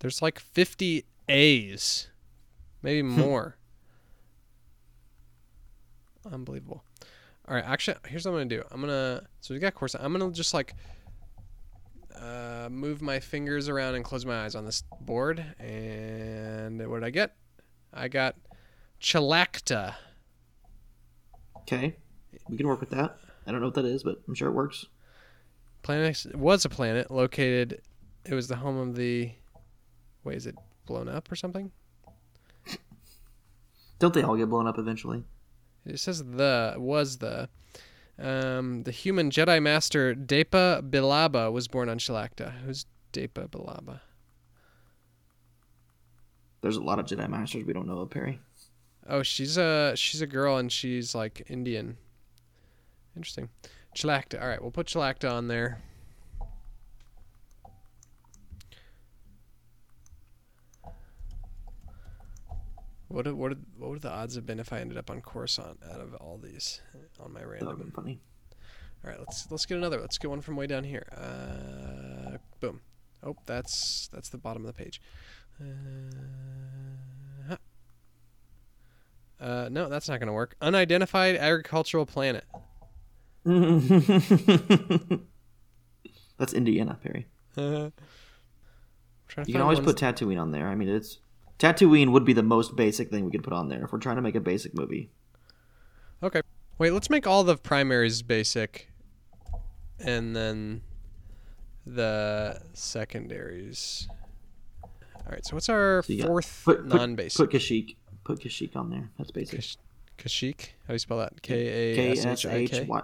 [0.00, 2.08] there's like 50 A's,
[2.82, 3.20] maybe hmm.
[3.20, 3.56] more.
[6.28, 6.82] Unbelievable.
[7.48, 8.62] All right, actually, here's what I'm gonna do.
[8.70, 9.94] I'm gonna so we got course.
[9.94, 10.74] I'm gonna just like
[12.14, 15.44] uh, move my fingers around and close my eyes on this board.
[15.58, 17.34] And what did I get?
[17.92, 18.36] I got
[19.00, 19.94] Chalacta.
[21.62, 21.96] Okay,
[22.48, 23.16] we can work with that.
[23.46, 24.86] I don't know what that is, but I'm sure it works.
[25.82, 27.82] Planet was a planet located.
[28.24, 29.32] It was the home of the.
[30.22, 30.54] Wait, is it
[30.86, 31.72] blown up or something?
[33.98, 35.24] Don't they all get blown up eventually?
[35.86, 37.48] It says the was the.
[38.18, 42.52] Um, the human Jedi Master Depa Billaba was born on Chalacta.
[42.60, 44.00] Who's Depa Billaba?
[46.60, 48.38] There's a lot of Jedi Masters we don't know of, Perry.
[49.08, 51.96] Oh, she's a she's a girl and she's like Indian.
[53.16, 53.48] Interesting.
[53.96, 54.40] Chalacta.
[54.40, 55.80] All right, we'll put Chalacta on there.
[63.12, 65.80] What would- what what would the odds have been if I ended up on Coruscant
[65.90, 66.80] out of all these
[67.20, 67.90] on my That would have been random?
[67.92, 68.20] funny.
[69.04, 70.00] All right, let's let's get another.
[70.00, 71.06] Let's get one from way down here.
[71.16, 72.80] Uh, boom.
[73.22, 75.00] Oh, that's that's the bottom of the page.
[75.60, 75.64] Uh,
[77.48, 77.56] huh.
[79.40, 80.56] uh, no, that's not going to work.
[80.60, 82.44] Unidentified agricultural planet.
[86.38, 87.26] That's Indiana, Perry.
[87.56, 87.92] to
[89.46, 90.68] You can always ones- put Tatooine on there.
[90.68, 91.18] I mean, it's
[91.62, 94.16] Tatooine would be the most basic thing we could put on there if we're trying
[94.16, 95.10] to make a basic movie.
[96.20, 96.40] Okay.
[96.78, 98.90] Wait, let's make all the primaries basic,
[100.00, 100.82] and then
[101.86, 104.08] the secondaries.
[105.14, 105.46] All right.
[105.46, 107.36] So what's our So fourth Put, put non-basic?
[107.36, 107.94] Put Kashyyyk.
[108.24, 109.10] Put Kashyyyk on there.
[109.18, 109.60] That's basic.
[109.60, 109.76] Kash-
[110.18, 110.60] Kashyyyk.
[110.60, 111.42] How do you spell that?
[111.42, 112.84] K A S H I H K.
[112.88, 113.02] Y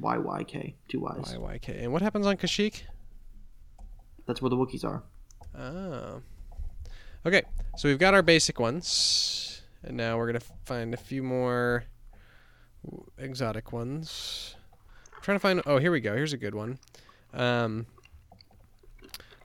[0.00, 0.74] Y Y K.
[0.88, 1.32] Two Y's.
[1.32, 1.84] Y Y K.
[1.84, 2.82] And what happens on Kashyyyk?
[4.26, 5.04] That's where the Wookiees are.
[5.56, 6.22] Oh.
[7.26, 7.42] Okay,
[7.76, 11.84] so we've got our basic ones, and now we're gonna find a few more
[13.18, 14.54] exotic ones.
[15.14, 15.62] I'm trying to find.
[15.66, 16.14] Oh, here we go.
[16.16, 16.78] Here's a good one.
[17.34, 17.86] Um,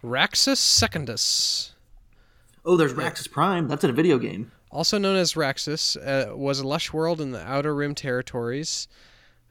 [0.03, 1.73] Raxus Secundus,
[2.63, 3.67] Oh, there's Raxus Prime.
[3.67, 4.51] That's in a video game.
[4.71, 8.87] also known as Raxus, uh, was a lush world in the Outer Rim territories.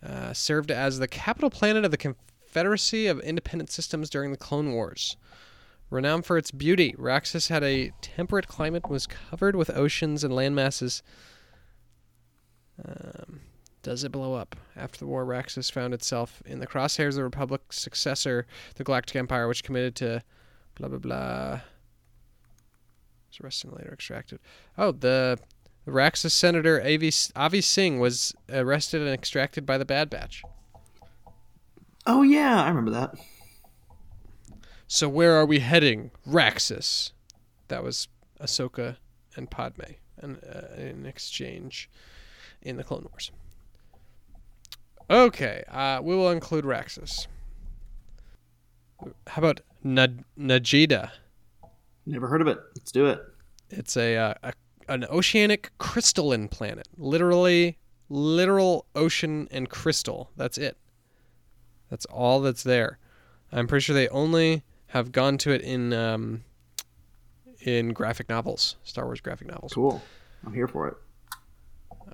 [0.03, 4.73] Uh, served as the capital planet of the Confederacy of Independent Systems during the Clone
[4.73, 5.17] Wars.
[5.95, 10.35] Renowned for its beauty, Raxus had a temperate climate and was covered with oceans and
[10.35, 11.03] landmasses.
[12.85, 13.43] Um,
[13.85, 14.57] does it blow up?
[14.75, 19.15] After the war, Raxus found itself in the crosshairs of the Republic's successor, the Galactic
[19.15, 20.25] Empire, which committed to
[20.75, 21.61] blah blah blah.
[23.29, 24.41] Was arrested and later extracted.
[24.77, 25.39] Oh, the
[25.87, 30.43] Raxus Senator Avi, Avi Singh was arrested and extracted by the Bad Batch.
[32.05, 33.15] Oh yeah, I remember that.
[34.95, 37.11] So where are we heading, Raxus?
[37.67, 38.07] That was
[38.41, 38.99] Ahsoka
[39.35, 41.91] and Padme, an, uh, an exchange
[42.63, 43.33] in the Clone Wars.
[45.11, 47.27] Okay, uh, we will include Raxus.
[49.27, 50.07] How about Na-
[50.39, 51.11] Najida?
[52.07, 52.59] Never heard of it.
[52.77, 53.19] Let's do it.
[53.71, 54.53] It's a, uh, a
[54.89, 56.87] an oceanic crystalline planet.
[56.97, 57.79] Literally,
[58.09, 60.31] literal ocean and crystal.
[60.37, 60.77] That's it.
[61.91, 63.01] That's all that's there.
[63.51, 64.63] I'm pretty sure they only
[64.95, 66.45] have gone to it in um,
[67.61, 69.75] in graphic novels, Star Wars graphic novels.
[69.75, 70.01] Cool.
[70.47, 70.95] I'm here for it.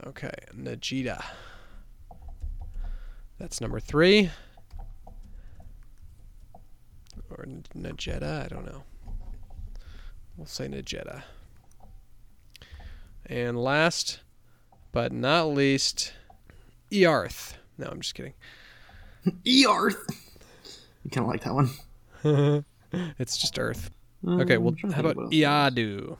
[0.06, 1.22] Okay, Najida.
[3.38, 4.30] That's number three.
[7.30, 7.44] Or
[7.76, 8.82] Najeda, I don't know.
[10.36, 11.22] We'll say Najeda.
[13.26, 14.20] And last
[14.90, 16.14] but not least,
[16.92, 17.58] Earth.
[17.76, 18.34] No, I'm just kidding.
[19.68, 20.06] Earth.
[21.04, 21.68] You kind of like that one.
[22.22, 23.90] It's just Earth.
[24.26, 25.74] Okay, Um, well, trying to how about what else there is.
[25.74, 26.16] Eadu?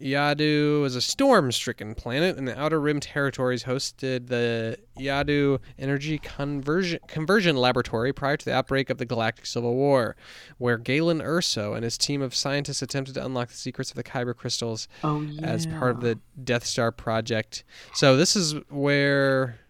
[0.00, 3.62] Eadu is a storm-stricken planet and the Outer Rim territories.
[3.64, 9.74] Hosted the Eadu Energy Conversion Conversion Laboratory prior to the outbreak of the Galactic Civil
[9.74, 10.16] War,
[10.58, 14.02] where Galen Erso and his team of scientists attempted to unlock the secrets of the
[14.04, 15.46] Kyber crystals Oh yeah.
[15.46, 17.62] as part of the Death Star project.
[17.94, 19.60] So this is where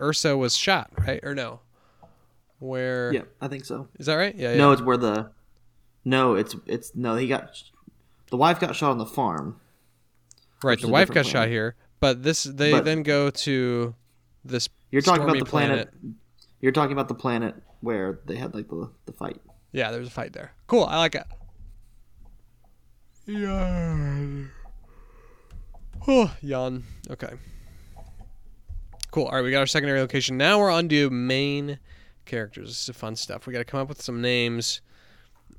[0.00, 1.20] Erso was shot, right?
[1.22, 1.60] Or no?
[2.60, 3.88] Where Yeah, I think so.
[3.98, 4.34] Is that right?
[4.34, 4.58] Yeah, yeah.
[4.58, 5.30] No, it's where the.
[6.04, 7.16] No, it's it's no.
[7.16, 7.50] He got
[8.30, 9.60] the wife got shot on the farm.
[10.62, 13.94] Right, the wife got shot here, but this they But- then go to
[14.44, 14.68] this.
[14.90, 15.92] You're talking about the planet,
[16.60, 19.40] You're talking about the planet where they had like the the fight.
[19.72, 20.52] Yeah, there's a fight there.
[20.66, 21.24] Cool, I like it.
[23.26, 24.50] Yawn.
[26.08, 26.84] Oh, yawn.
[27.10, 27.30] Okay.
[29.10, 29.26] Cool.
[29.26, 30.36] All right, we got our secondary location.
[30.36, 31.78] Now we're on to main
[32.30, 32.68] characters.
[32.68, 33.46] This is fun stuff.
[33.46, 34.80] We got to come up with some names,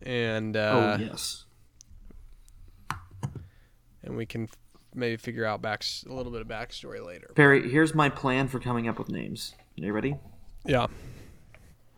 [0.02, 1.46] and uh, oh yes.
[4.04, 4.48] and we can
[4.96, 7.32] maybe figure out back a little bit of backstory later.
[7.36, 9.54] Perry, here's my plan for coming up with names.
[9.80, 10.16] Are you ready?
[10.66, 10.88] Yeah.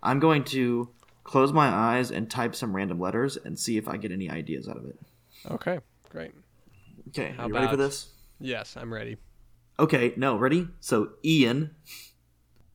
[0.01, 0.89] I'm going to
[1.23, 4.67] close my eyes and type some random letters and see if I get any ideas
[4.67, 4.99] out of it.
[5.49, 5.79] Okay.
[6.09, 6.31] Great.
[7.09, 8.09] Okay, How you ready for this?
[8.39, 9.17] Yes, I'm ready.
[9.79, 10.67] Okay, no, ready?
[10.79, 11.75] So Ian.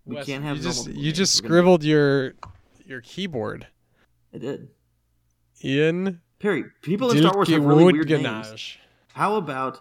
[0.09, 1.17] We Wes, can't have you just you names.
[1.19, 2.35] just We're gonna- scribbled your
[2.87, 3.67] your keyboard.
[4.35, 4.69] I did.
[5.63, 8.77] Ian Perry, people in Star Wars have really weird names.
[9.13, 9.81] How about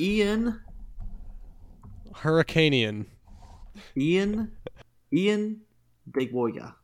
[0.00, 0.60] Ian?
[2.14, 3.06] Hurricanean.
[3.96, 4.52] Ian?
[5.12, 5.60] Ian
[6.10, 6.74] Degboya.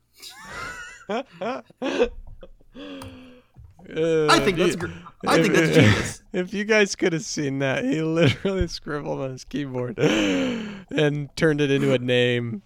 [3.95, 4.87] Uh, I think that's gr-
[5.27, 6.23] I think that's genius.
[6.31, 11.59] If you guys could have seen that, he literally scribbled on his keyboard and turned
[11.59, 12.61] it into a name.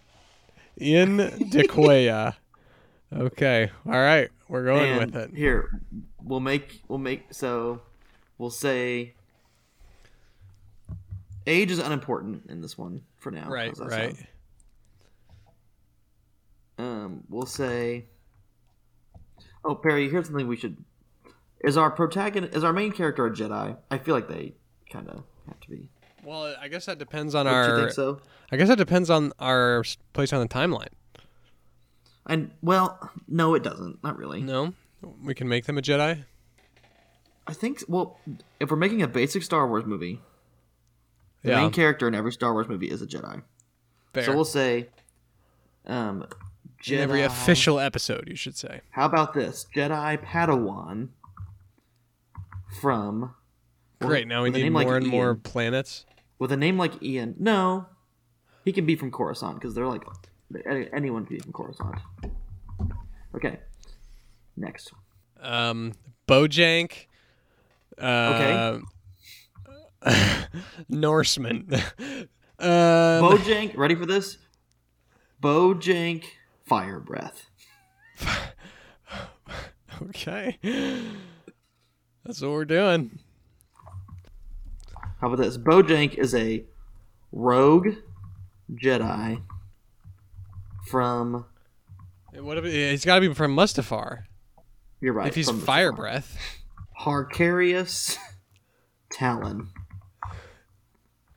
[0.79, 2.35] Ian DeQuaya.
[3.15, 3.71] Okay.
[3.85, 4.29] All right.
[4.49, 5.33] We're going And with it.
[5.33, 5.79] Here,
[6.21, 7.81] we'll make we'll make so
[8.37, 9.13] we'll say
[11.45, 13.49] age is unimportant in this one for now.
[13.49, 14.15] Right, right.
[14.15, 14.27] sound?
[16.77, 18.05] Um, we'll say.
[19.63, 20.77] Oh, Perry, here's something we should.
[21.61, 23.77] Is our protagonist is our main character a Jedi?
[23.89, 24.53] I feel like they
[24.91, 25.89] kind of have to be.
[26.27, 27.79] Well, I guess that depends on Don't you our.
[27.79, 28.19] think so?
[28.51, 30.89] I guess that depends on our place on the timeline.
[32.25, 34.03] And well, no, it doesn't.
[34.03, 34.41] Not really.
[34.41, 34.73] No,
[35.23, 36.25] we can make them a Jedi.
[37.47, 38.19] I think well,
[38.59, 40.19] if we're making a basic Star Wars movie,
[41.43, 43.41] the Yeah, main character in every Star Wars movie is a Jedi.
[44.13, 44.23] fair.
[44.25, 44.89] So we'll say,
[45.85, 46.25] um,
[46.83, 46.95] Jedi.
[46.95, 48.81] In every official episode, you should say.
[48.89, 51.07] How about this Jedi Padawan
[52.81, 53.33] from?
[54.01, 54.27] Great.
[54.27, 56.05] Now we need more like and more planets.
[56.39, 57.35] With a name like Ian.
[57.39, 57.87] No,
[58.65, 60.03] he can be from Coruscant because they're like
[60.93, 61.99] anyone can be from Coruscant.
[63.35, 63.59] Okay,
[64.55, 64.91] next.
[65.41, 65.93] Um,
[66.27, 67.07] Bojank.
[67.97, 68.79] Uh,
[70.89, 71.67] Norseman.
[72.59, 72.67] um,
[73.23, 74.37] Bojank, ready for this?
[75.41, 76.23] Bojank
[76.65, 77.45] Fire Breath.
[80.03, 80.57] okay.
[82.25, 83.19] That's what we're doing.
[85.19, 85.57] How about this?
[85.57, 86.63] Bojank is a
[87.31, 87.89] rogue
[88.71, 89.41] Jedi
[90.85, 91.45] from.
[92.33, 94.23] What if, he's got to be from Mustafar.
[95.01, 95.27] You're right.
[95.27, 96.37] if he's fire breath.
[96.99, 98.17] Harcarius
[99.09, 99.69] Talon.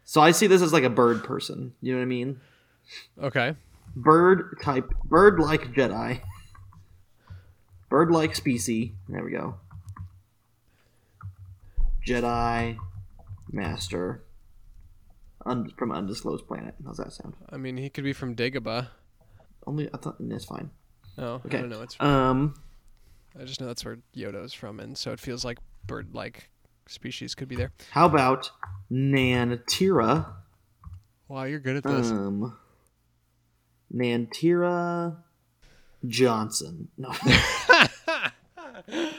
[0.04, 1.74] So I see this as like a bird person.
[1.80, 2.40] You know what I mean?
[3.22, 3.54] Okay.
[3.94, 6.20] Bird type, bird like Jedi.
[7.88, 8.90] Bird like species.
[9.08, 9.56] There we go.
[12.06, 12.78] Jedi
[13.52, 14.22] Master.
[15.46, 16.74] Un- from undisclosed planet.
[16.84, 17.34] How's that sound?
[17.50, 18.88] I mean, he could be from Dagobah.
[19.66, 20.70] Only I thought that's fine.
[21.18, 21.58] Oh, Okay.
[21.58, 21.82] I don't know.
[21.82, 22.54] It's, Um,
[23.38, 26.50] I just know that's where Yoda's from, and so it feels like bird-like
[26.86, 27.72] species could be there.
[27.90, 28.50] how about
[28.90, 30.26] Nantira?
[31.28, 32.10] Wow, you're good at this.
[32.10, 32.56] Um,
[33.94, 35.16] Nantira
[36.06, 36.88] Johnson.
[36.98, 37.12] No,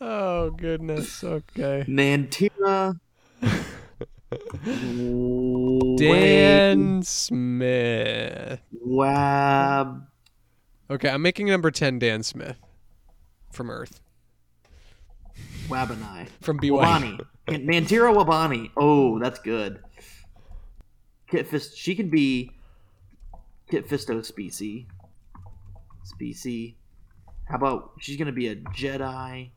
[0.00, 1.22] oh goodness.
[1.24, 1.84] Okay.
[1.88, 2.98] Nantira.
[5.96, 8.60] Dan Smith.
[8.72, 10.06] Wab.
[10.90, 11.98] Okay, I'm making number ten.
[11.98, 12.56] Dan Smith
[13.52, 14.00] from Earth,
[15.68, 16.28] Wabani.
[16.40, 16.78] from BYU.
[16.78, 17.26] Wabani.
[17.48, 18.70] Nantira Wabani.
[18.76, 19.82] Oh, that's good.
[21.30, 21.76] Kit Fist.
[21.76, 22.52] She can be
[23.70, 24.84] Kit Fisto species.
[26.04, 26.74] Species.
[27.48, 29.50] How about she's gonna be a Jedi?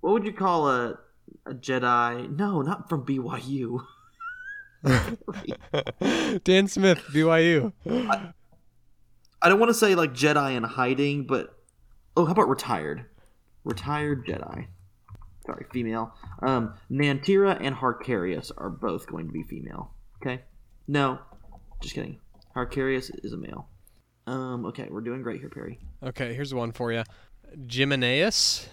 [0.00, 0.98] What would you call a
[1.46, 2.36] a Jedi?
[2.36, 3.80] No, not from BYU.
[6.44, 7.72] Dan Smith, BYU.
[9.42, 11.56] I don't want to say like Jedi in hiding, but
[12.16, 13.06] oh, how about retired?
[13.64, 14.66] Retired Jedi.
[15.46, 16.14] Sorry, female.
[16.42, 19.92] Um, Nantira and Harcarius are both going to be female.
[20.22, 20.42] Okay.
[20.86, 21.18] No,
[21.80, 22.18] just kidding.
[22.54, 23.68] Harcarius is a male.
[24.26, 24.66] Um.
[24.66, 25.78] Okay, we're doing great here, Perry.
[26.02, 27.04] Okay, here's one for you.
[27.68, 28.68] Jimenez.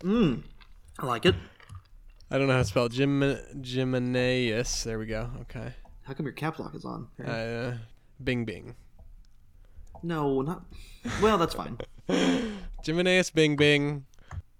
[0.00, 0.42] Mm.
[0.98, 1.34] I like it.
[2.34, 2.90] I don't know how to spell it.
[2.90, 4.82] Jim Jimenez.
[4.82, 5.30] There we go.
[5.42, 5.72] Okay.
[6.02, 7.06] How come your caps lock is on?
[7.24, 7.76] Uh,
[8.24, 8.74] Bing Bing.
[10.02, 10.64] no, not.
[11.22, 11.78] Well, that's fine.
[12.84, 14.06] Jimenez Bing Bing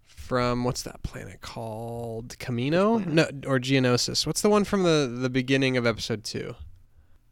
[0.05, 2.39] from what's that planet called?
[2.39, 3.05] Kamino?
[3.05, 4.25] No, or Geonosis.
[4.25, 6.55] What's the one from the the beginning of episode two?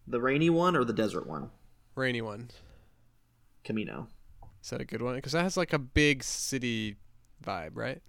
[0.09, 1.51] The rainy one or the desert one?
[1.95, 2.51] Rainy one.
[3.65, 4.09] Kamino.
[4.61, 5.15] Is that a good one?
[5.15, 6.97] Because that has like a big city
[7.45, 8.03] vibe, right?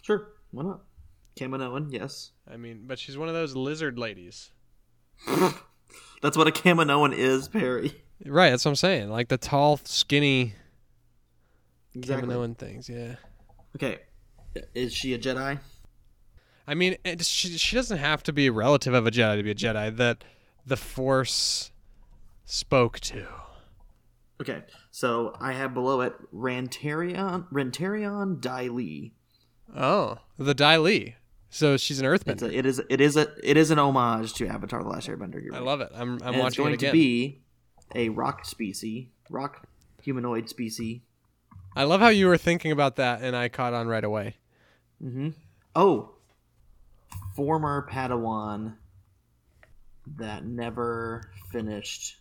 [0.00, 0.28] Sure.
[0.52, 0.80] Why not?
[1.36, 2.32] Kaminoan, yes.
[2.50, 4.50] I mean, but she's one of those lizard ladies.
[6.22, 7.92] That's what a Kaminoan is, Perry.
[8.24, 9.10] Right, that's what I'm saying.
[9.10, 10.54] Like the tall, skinny
[11.94, 12.28] Exactly.
[12.28, 12.88] Kaminoan things.
[12.88, 13.16] Yeah.
[13.76, 13.98] Okay.
[14.74, 15.58] Is she a Jedi?
[16.66, 19.42] I mean, it, she she doesn't have to be a relative of a Jedi to
[19.42, 19.94] be a Jedi.
[19.96, 20.24] That
[20.64, 21.70] the Force
[22.44, 23.26] spoke to.
[24.40, 24.62] Okay.
[24.90, 29.14] So I have below it Rantarion Rantarion Dai Li.
[29.74, 31.16] Oh, the Dai Li.
[31.54, 32.44] So she's an It's Earthbender.
[32.50, 35.44] a, it is it is a it is an homage to Avatar: The Last Airbender.
[35.44, 35.90] You're I love it.
[35.94, 36.92] I'm I'm and it's watching going it again.
[36.92, 37.42] to be
[37.94, 39.68] a rock species, rock
[40.02, 41.00] humanoid species.
[41.76, 44.36] I love how you were thinking about that, and I caught on right away.
[45.04, 45.28] Mm-hmm.
[45.76, 46.12] Oh,
[47.36, 48.76] former Padawan
[50.16, 52.16] that never finished.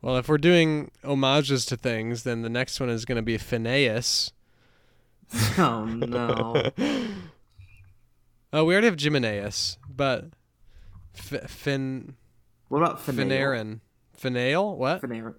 [0.00, 3.36] Well, if we're doing homages to things, then the next one is going to be
[3.36, 4.30] Phineas
[5.58, 6.70] Oh no.
[8.52, 10.26] Oh, we already have Jimenez, but
[11.14, 12.16] F- Fin
[12.68, 13.04] What about?
[13.04, 13.80] Finarin.
[14.16, 14.76] Finale?
[14.76, 15.00] What?
[15.00, 15.34] Finale.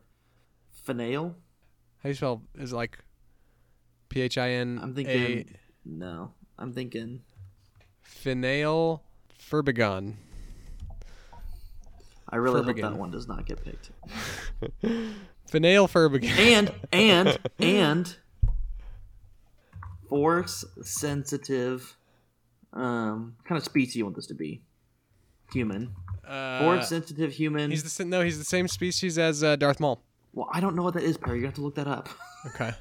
[0.71, 1.15] Finale?
[1.15, 1.33] How
[2.03, 2.43] do you spell?
[2.57, 2.99] Is it like
[4.09, 5.55] P H I N I'm thinking.
[5.85, 7.21] No, I'm thinking.
[8.01, 8.99] Finale
[9.39, 10.15] Furbigon.
[12.31, 13.89] I really hope that one does not get picked.
[15.47, 16.29] Finale Furbigon.
[16.37, 18.15] And and and
[20.07, 21.95] force sensitive.
[22.73, 24.61] Um, kind of species you want this to be?
[25.53, 25.95] Human.
[26.27, 27.71] Uh, Force sensitive human.
[27.71, 30.03] he's the no, he's the same species as uh, Darth Maul.
[30.33, 31.39] Well, I don't know what that is, Perry.
[31.39, 32.09] You have to look that up.
[32.45, 32.71] Okay.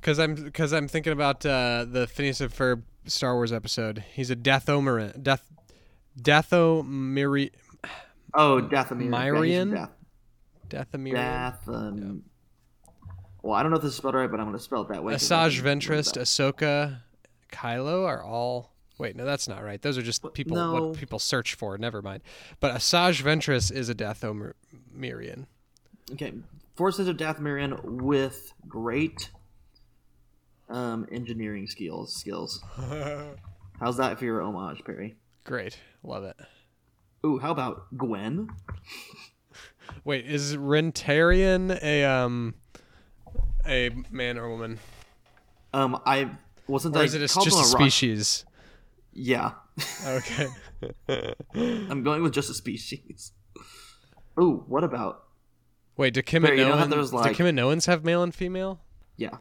[0.00, 4.02] Because I'm because I'm thinking about uh, the Phineas and Ferb Star Wars episode.
[4.14, 5.22] He's a Deathomeran.
[5.22, 5.48] Death.
[6.20, 7.50] Deathomiri.
[8.34, 9.08] Oh, Dathomir.
[9.08, 9.70] Myrian?
[10.68, 10.88] Death.
[10.92, 11.68] Death.
[11.68, 12.22] Um,
[13.42, 14.88] Well, I don't know if this is spelled right, but I'm going to spell it
[14.88, 15.14] that way.
[15.14, 16.16] Asajj Ventress.
[16.16, 17.02] Ahsoka,
[17.52, 18.72] Kylo are all.
[19.00, 19.80] Wait, no, that's not right.
[19.80, 20.56] Those are just people.
[20.56, 20.88] no.
[20.88, 21.78] What people search for.
[21.78, 22.22] Never mind.
[22.60, 25.46] But Asajj Ventress is a Deathomirian.
[26.12, 26.34] Okay.
[26.76, 29.30] Force sensitive Dathomirian with great
[30.68, 32.14] um, engineering skills.
[32.14, 32.62] Skills.
[33.80, 35.16] How's that for your homage, Perry?
[35.44, 36.36] Great, love it.
[37.24, 38.50] Ooh, how about Gwen?
[40.04, 42.54] Wait, is Rentarian a um
[43.66, 44.78] a man or woman,
[45.72, 46.30] Um, I
[46.66, 46.96] wasn't.
[46.96, 48.44] or is it a, just a rock- species?
[49.12, 49.52] Yeah,
[50.06, 50.46] Okay.
[51.54, 53.32] I'm going with just a species.
[54.40, 55.24] Ooh, what about?
[55.96, 57.86] Wait, do Kim Barry, and you know how Noans there's, do like- Kim and Noans
[57.86, 58.80] have male and female?
[59.16, 59.38] Yeah,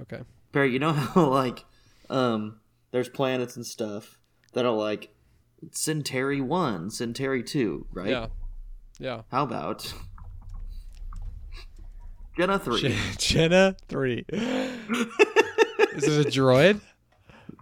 [0.00, 0.22] Okay.
[0.52, 0.72] Barry.
[0.72, 1.64] You know how like,
[2.10, 2.60] um,
[2.90, 4.18] there's planets and stuff
[4.52, 5.14] that are like
[5.70, 8.10] Centauri one, Centauri two, right?
[8.10, 8.26] Yeah.
[8.98, 9.22] Yeah.
[9.30, 9.92] How about
[12.36, 12.94] Jenna three?
[13.18, 14.24] Jenna three.
[14.32, 16.80] is it a droid?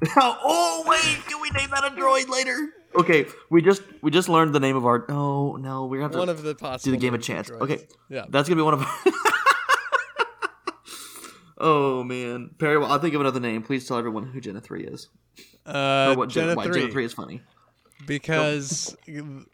[0.16, 2.56] oh wait, can we name that a droid later?
[2.94, 5.04] Okay, we just we just learned the name of our.
[5.10, 6.92] Oh no, we have to One of the possible.
[6.92, 7.50] do the game of names chance.
[7.50, 7.60] droids.
[7.60, 8.24] Okay, Yeah.
[8.28, 8.86] that's gonna be one of.
[11.58, 12.78] oh man, Perry.
[12.78, 13.62] Well, I'll think of another name.
[13.62, 15.08] Please tell everyone who Jenna three is,
[15.66, 16.80] Uh, or what Jenna, Jenna why three.
[16.80, 17.42] Jenna three is funny.
[18.06, 18.96] because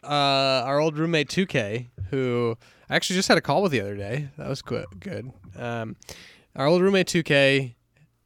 [0.03, 2.57] uh, our old roommate 2K, who
[2.89, 5.31] I actually just had a call with the other day, that was qu- good.
[5.57, 5.97] Um,
[6.55, 7.73] our old roommate 2K,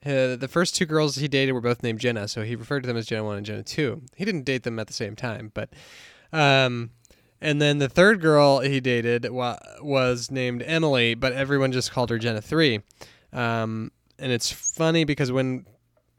[0.06, 2.88] uh, the first two girls he dated were both named Jenna, so he referred to
[2.88, 4.02] them as Jenna 1 and Jenna 2.
[4.16, 5.70] He didn't date them at the same time, but.
[6.34, 6.92] Um,
[7.42, 12.10] and then the third girl he dated wa- was named Emily, but everyone just called
[12.12, 12.82] her Jenna 3.
[13.34, 15.66] Um, and it's funny because when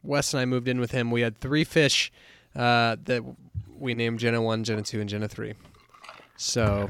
[0.01, 2.11] Wes and I moved in with him, we had three fish
[2.55, 3.23] uh, that
[3.69, 5.53] we named Jenna 1, Jenna 2, and Jenna 3.
[6.35, 6.89] So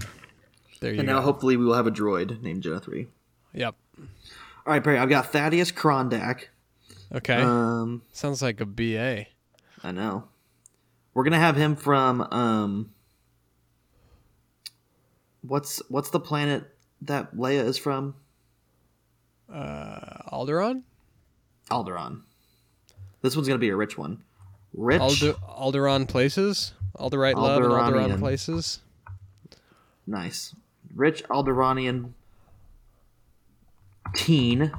[0.81, 0.99] there you go.
[1.01, 1.15] And go.
[1.15, 3.07] now hopefully we will have a droid named Jenna three.
[3.53, 3.75] yep.
[3.97, 4.07] All
[4.73, 4.97] right, Perry.
[4.97, 6.45] I've got Thaddeus Krondak.
[7.13, 7.41] Okay.
[7.41, 9.25] Um, Sounds like a BA.
[9.83, 10.25] I know.
[11.13, 12.89] We're gonna have him from um.
[15.41, 16.63] What's what's the planet
[17.03, 18.15] that Leia is from?
[19.51, 20.83] Uh, Alderon?
[21.69, 22.21] Alderaan.
[23.21, 24.23] This one's gonna be a rich one.
[24.73, 25.01] Rich.
[25.01, 26.73] Alder- Alderon Places?
[26.97, 28.79] Alderite Love and Alderon Places?
[30.07, 30.55] Nice.
[30.95, 32.11] Rich Alderanian
[34.15, 34.71] teen.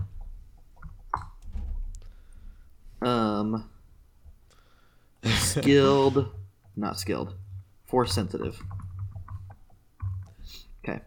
[3.05, 3.71] Um
[5.25, 6.33] skilled
[6.77, 7.35] not skilled.
[7.85, 8.61] Force sensitive.
[10.83, 11.01] Okay.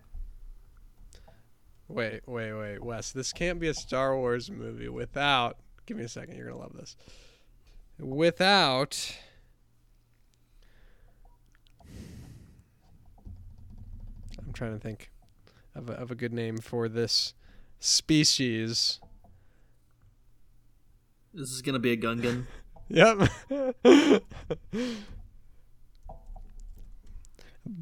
[1.87, 3.11] Wait, wait, wait, Wes.
[3.11, 5.57] This can't be a Star Wars movie without.
[5.85, 6.37] Give me a second.
[6.37, 6.95] You're gonna love this.
[7.99, 9.17] Without.
[14.45, 15.11] I'm trying to think
[15.75, 17.33] of a, of a good name for this
[17.79, 18.99] species.
[21.37, 22.45] This is gonna be a Gungan.
[22.89, 23.29] Yep.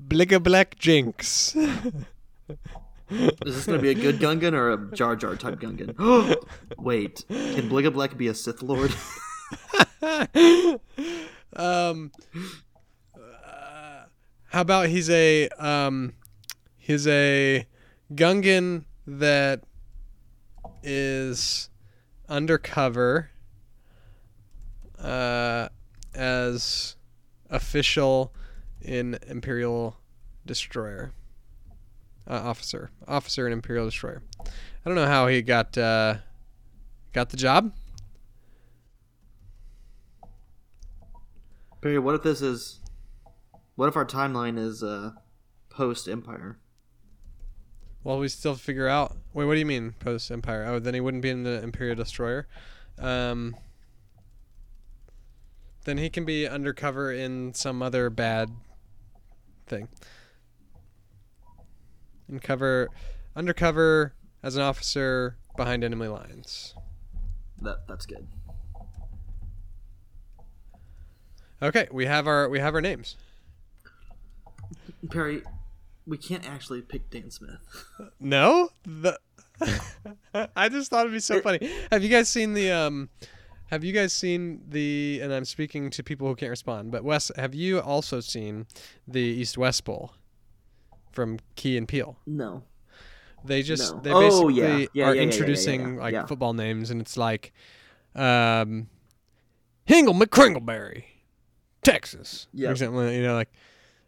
[0.10, 1.56] Blicka Black Jinx.
[1.56, 1.93] Is
[3.45, 5.95] this gonna be a good Gungan or a Jar Jar type Gungan?
[6.78, 8.91] Wait, can Bligga Black be a Sith Lord?
[11.56, 12.12] um,
[13.16, 14.06] uh,
[14.49, 16.14] how about he's a um,
[16.78, 17.66] he's a
[18.14, 19.64] Gungan that
[20.84, 21.70] is
[22.28, 23.30] undercover
[25.06, 25.70] uh,
[26.14, 26.95] as
[27.49, 28.34] official
[28.82, 29.97] in Imperial
[30.45, 31.12] Destroyer.
[32.28, 34.24] Uh, officer, officer in Imperial Destroyer.
[34.39, 36.16] I don't know how he got uh,
[37.14, 37.72] got the job.
[41.82, 42.80] Perry, what if this is?
[43.76, 45.12] What if our timeline is uh,
[45.70, 46.58] post Empire?
[48.03, 49.16] Well, we still figure out.
[49.34, 50.66] Wait, what do you mean post Empire?
[50.66, 52.47] Oh, then he wouldn't be in the Imperial Destroyer.
[52.97, 53.56] Um,
[55.86, 58.50] then he can be undercover in some other bad
[59.68, 59.88] thing.
[62.28, 62.90] And cover
[63.36, 64.14] undercover
[64.44, 66.74] as an officer behind enemy lines.
[67.62, 68.28] That that's good.
[71.62, 73.16] Okay, we have our we have our names.
[75.10, 75.44] Perry,
[76.08, 77.86] we can't actually pick Dan Smith.
[78.20, 78.70] No?
[78.86, 79.20] The
[80.56, 81.70] I just thought it'd be so funny.
[81.92, 83.10] Have you guys seen the um
[83.68, 87.32] have you guys seen the and I'm speaking to people who can't respond, but Wes,
[87.36, 88.68] have you also seen
[89.07, 90.13] the East West Bowl
[91.11, 92.18] from Key and Peele?
[92.26, 92.63] No.
[93.43, 94.01] They just No.
[94.01, 94.68] they Oh, basically yeah.
[94.68, 96.01] Yeah, are yeah, yeah, yeah, yeah, introducing yeah.
[96.01, 96.26] like Yeah.
[96.26, 97.53] football names and it's like
[98.16, 98.88] um
[99.88, 101.03] Hingle McCringleberry,
[101.84, 102.47] Texas.
[102.59, 103.51] Or something, you know, like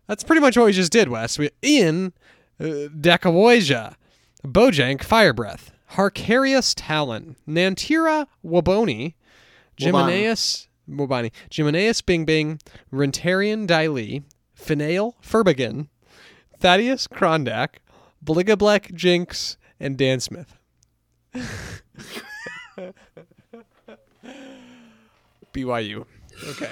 [0.08, 1.38] that's pretty much what we just did, Wes.
[1.38, 2.14] We Ian
[2.60, 3.96] uh, Dakawoja,
[4.44, 9.14] Bojank Firebreath, Harcarius Talon, Nantira Waboni,
[9.80, 12.60] Jimeneus Wabani, Jimeneus Bing Bing,
[12.92, 14.24] Rentarian Daili,
[14.54, 15.88] Finale Furbigan,
[16.60, 17.76] Thaddeus Krondak,
[18.24, 20.56] Bligablek Jinx, and Dan Smith.
[25.54, 26.06] BYU.
[26.50, 26.72] Okay.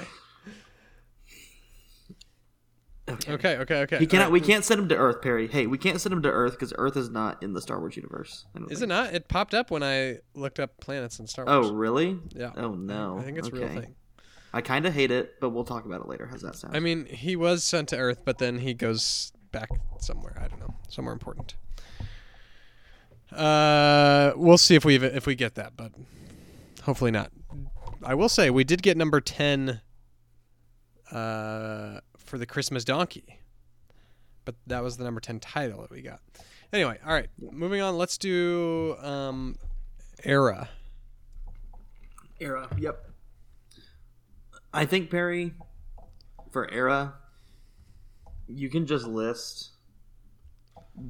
[3.08, 3.32] Okay.
[3.32, 3.56] Okay.
[3.58, 3.80] Okay.
[3.82, 3.98] Okay.
[3.98, 4.32] He cannot.
[4.32, 5.46] We can't send him to Earth, Perry.
[5.46, 7.96] Hey, we can't send him to Earth because Earth is not in the Star Wars
[7.96, 8.46] universe.
[8.68, 9.14] Is it not?
[9.14, 11.66] It popped up when I looked up planets in Star Wars.
[11.68, 12.18] Oh, really?
[12.34, 12.52] yeah.
[12.56, 13.18] Oh no.
[13.18, 13.94] I think it's a real thing.
[14.52, 16.26] I kind of hate it, but we'll talk about it later.
[16.26, 16.74] How's that sound?
[16.74, 19.68] I mean, he was sent to Earth, but then he goes back
[20.00, 20.34] somewhere.
[20.42, 21.56] I don't know, somewhere important.
[23.30, 25.92] Uh, we'll see if we if we get that, but
[26.84, 27.30] hopefully not.
[28.02, 29.80] I will say we did get number ten.
[31.10, 33.40] Uh, for the Christmas donkey,
[34.44, 36.20] but that was the number ten title that we got.
[36.72, 37.96] Anyway, all right, moving on.
[37.96, 39.56] Let's do um,
[40.24, 40.68] era.
[42.40, 42.68] Era.
[42.76, 43.10] Yep.
[44.74, 45.54] I think Perry,
[46.50, 47.14] for Era,
[48.46, 49.70] you can just list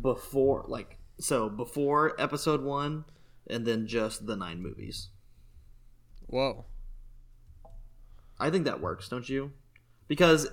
[0.03, 3.05] before, like, so before episode one,
[3.49, 5.09] and then just the nine movies.
[6.27, 6.67] Whoa.
[8.39, 9.53] I think that works, don't you?
[10.07, 10.49] Because,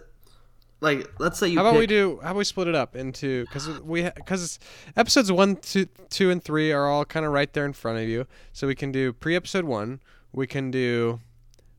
[0.83, 1.57] like, let's say you.
[1.57, 2.19] How about we do?
[2.21, 4.59] How about we split it up into because we because
[4.97, 8.09] episodes one, two, two, and three are all kind of right there in front of
[8.09, 8.27] you.
[8.51, 10.01] So we can do pre episode one.
[10.33, 11.21] We can do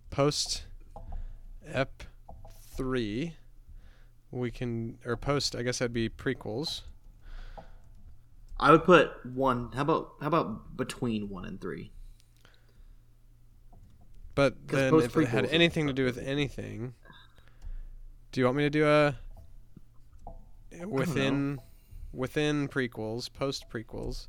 [0.09, 0.65] post
[1.67, 2.03] ep
[2.75, 3.37] three.
[4.31, 5.55] We can or post.
[5.55, 6.81] I guess that'd be prequels.
[8.59, 9.71] I would put one.
[9.75, 11.93] How about how about between one and three?
[14.35, 16.95] But then if it had anything to do with anything,
[18.35, 19.15] do you want me to do a
[20.89, 21.61] within
[22.13, 24.27] within prequels, post prequels?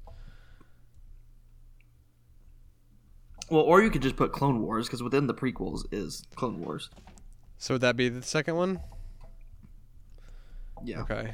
[3.50, 6.92] Well, or you could just put Clone Wars because within the prequels is Clone Wars.
[7.58, 8.80] So would that be the second one?
[10.84, 11.34] Yeah, Okay.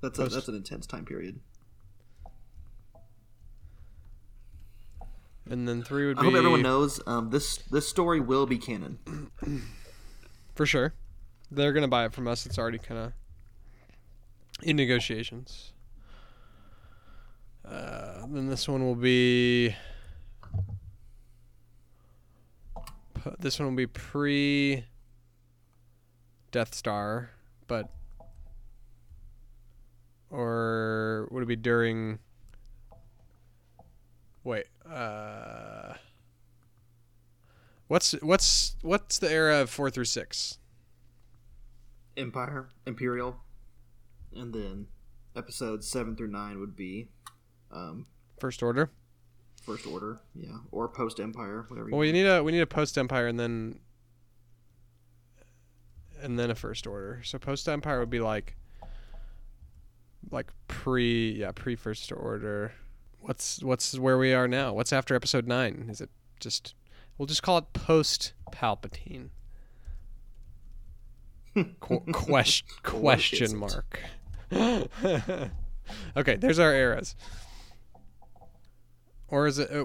[0.00, 1.38] that's a, Post- that's an intense time period.
[5.48, 8.58] And then three would I be hope everyone knows um, this this story will be
[8.58, 8.98] canon.
[10.56, 10.92] for sure.
[11.50, 12.46] They're gonna buy it from us.
[12.46, 13.12] It's already kind of
[14.62, 15.72] in negotiations.
[17.64, 19.74] Uh, then this one will be.
[23.38, 24.84] This one will be pre.
[26.50, 27.30] Death Star,
[27.66, 27.90] but.
[30.30, 32.18] Or would it be during?
[34.44, 34.66] Wait.
[34.88, 35.94] Uh.
[37.88, 40.58] What's what's what's the era of four through six?
[42.18, 43.36] Empire, Imperial,
[44.34, 44.86] and then
[45.36, 47.08] episodes seven through nine would be
[47.70, 48.06] um,
[48.40, 48.90] First Order.
[49.62, 51.90] First Order, yeah, or Post Empire, whatever.
[51.90, 53.78] Well, we need a we need a post Empire and then
[56.20, 57.20] and then a First Order.
[57.24, 58.56] So post Empire would be like
[60.30, 62.72] like pre yeah pre First Order.
[63.20, 64.72] What's what's where we are now?
[64.72, 65.88] What's after Episode nine?
[65.90, 66.10] Is it
[66.40, 66.74] just
[67.16, 69.30] we'll just call it post Palpatine.
[71.54, 74.00] Qu- quest, question mark.
[76.16, 77.14] okay, there's our eras.
[79.30, 79.70] Or is it?
[79.70, 79.84] Uh,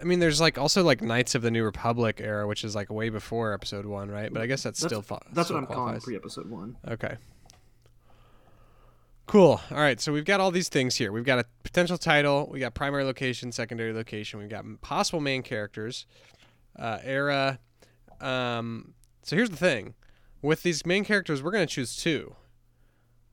[0.00, 2.90] I mean, there's like also like Knights of the New Republic era, which is like
[2.90, 4.32] way before Episode One, right?
[4.32, 6.76] But I guess that's, that's, still fa- that's still what I'm calling pre-episode one.
[6.88, 7.16] Okay.
[9.26, 9.60] Cool.
[9.70, 10.00] All right.
[10.00, 11.12] So we've got all these things here.
[11.12, 12.48] We've got a potential title.
[12.50, 14.40] We got primary location, secondary location.
[14.40, 16.04] We've got possible main characters,
[16.76, 17.60] uh, era.
[18.20, 19.94] Um, so here's the thing:
[20.42, 22.34] with these main characters, we're gonna choose two.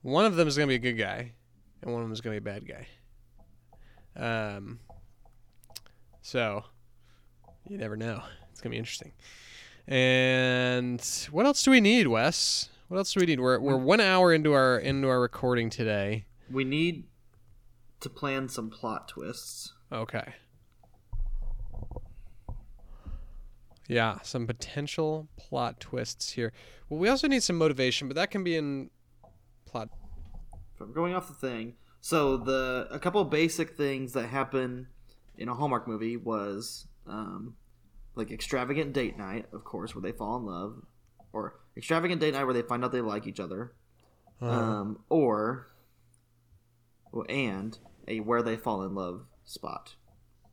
[0.02, 1.34] One of them is gonna be a good guy,
[1.82, 2.88] and one of them is gonna be a bad guy.
[4.16, 4.80] Um.
[6.22, 6.66] So,
[7.68, 8.22] you never know.
[8.52, 9.14] It's gonna be interesting.
[9.88, 11.02] And
[11.32, 12.70] what else do we need, Wes?
[12.90, 13.40] What else do we need?
[13.40, 16.26] We're we're one hour into our into our recording today.
[16.52, 17.06] We need
[18.00, 19.74] to plan some plot twists.
[19.92, 20.34] Okay.
[23.88, 26.52] Yeah, some potential plot twists here.
[26.90, 28.90] Well, we also need some motivation, but that can be in
[29.66, 29.90] plot.
[30.80, 34.88] I'm going off the thing, so the a couple basic things that happen
[35.38, 37.56] in a Hallmark movie was um,
[38.16, 40.84] like extravagant date night, of course, where they fall in love,
[41.34, 43.74] or extravagant date night where they find out they like each other,
[44.42, 45.68] um, or
[47.12, 49.96] well, and a where they fall in love spot.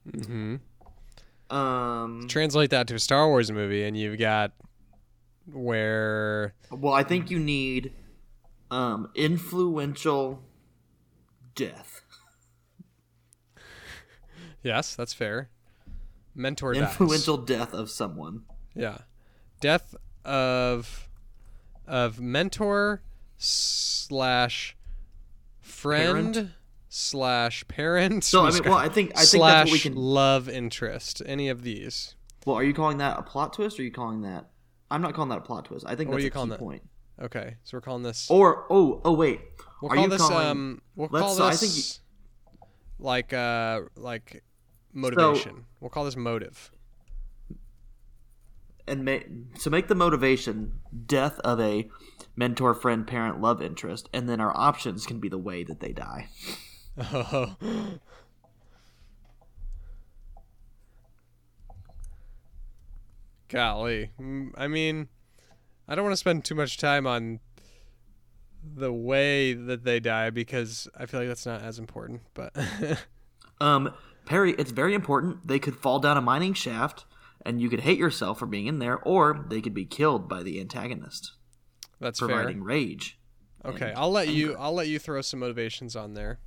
[0.09, 0.57] Mm-hmm.
[1.51, 4.53] Um, Translate that to a Star Wars movie, and you've got
[5.53, 7.93] where well, I think you need
[8.71, 10.43] um, influential
[11.55, 12.03] death.
[14.63, 15.51] yes, that's fair.
[16.35, 16.83] Mentor dies.
[16.83, 18.45] Influential death of someone.
[18.75, 18.99] Yeah,
[19.61, 21.09] death of
[21.87, 23.03] of mentor
[23.37, 24.77] slash
[25.61, 26.51] friend Parent?
[26.97, 28.23] Slash parent.
[28.25, 29.95] So I mean, well, I think I think slash that's what we can.
[29.97, 31.21] love interest.
[31.27, 32.15] Any of these?
[32.47, 33.79] Well, are you calling that a plot twist?
[33.79, 34.47] or Are you calling that?
[34.91, 35.85] I'm not calling that a plot twist.
[35.89, 36.59] I think What are you a calling key that?
[36.61, 36.83] point.
[37.21, 38.29] Okay, so we're calling this.
[38.31, 39.41] Or oh oh wait,
[39.83, 40.47] we'll are call you this calling?
[40.47, 40.83] um.
[40.95, 41.83] We'll call so I think you-
[42.99, 44.43] like uh like
[44.93, 45.65] motivation.
[45.81, 46.71] we'll call this motive.
[48.87, 49.19] and ma-
[49.59, 50.75] so make the motivation
[51.07, 51.89] death of a
[52.37, 55.93] mentor, friend, parent, love interest, and then our options can be the way that they
[55.93, 56.29] die.
[56.99, 57.57] Oh.
[63.49, 64.11] Golly.
[64.57, 65.09] I mean,
[65.87, 67.41] I don't want to spend too much time on
[68.63, 72.57] the way that they die because I feel like that's not as important, but
[73.61, 73.95] Um,
[74.27, 75.47] Perry, it's very important.
[75.47, 77.05] They could fall down a mining shaft,
[77.45, 80.43] and you could hate yourself for being in there, or they could be killed by
[80.43, 81.33] the antagonist,
[82.01, 82.65] that's providing fair.
[82.65, 83.19] rage.
[83.65, 84.57] Okay, I'll let you.
[84.59, 86.39] I'll let you throw some motivations on there.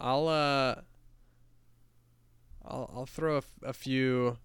[0.00, 0.76] I'll uh
[2.64, 4.38] I'll I'll throw a, f- a few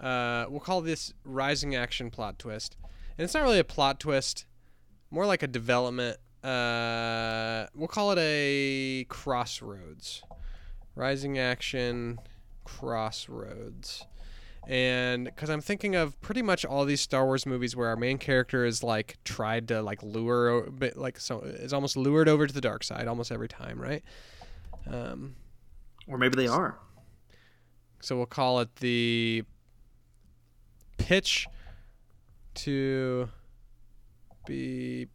[0.00, 2.76] uh we'll call this rising action plot twist.
[3.16, 4.46] And it's not really a plot twist,
[5.10, 10.22] more like a development uh we'll call it a crossroads.
[10.96, 12.18] Rising action
[12.64, 14.06] crossroads.
[14.66, 18.16] And because I'm thinking of pretty much all these Star Wars movies where our main
[18.16, 22.62] character is like tried to like lure, like so is almost lured over to the
[22.62, 24.02] dark side almost every time, right?
[24.86, 25.36] Um,
[26.06, 26.78] Or maybe they are.
[28.00, 29.44] so we'll call it the
[30.98, 31.46] pitch
[32.54, 33.28] to
[34.46, 35.08] be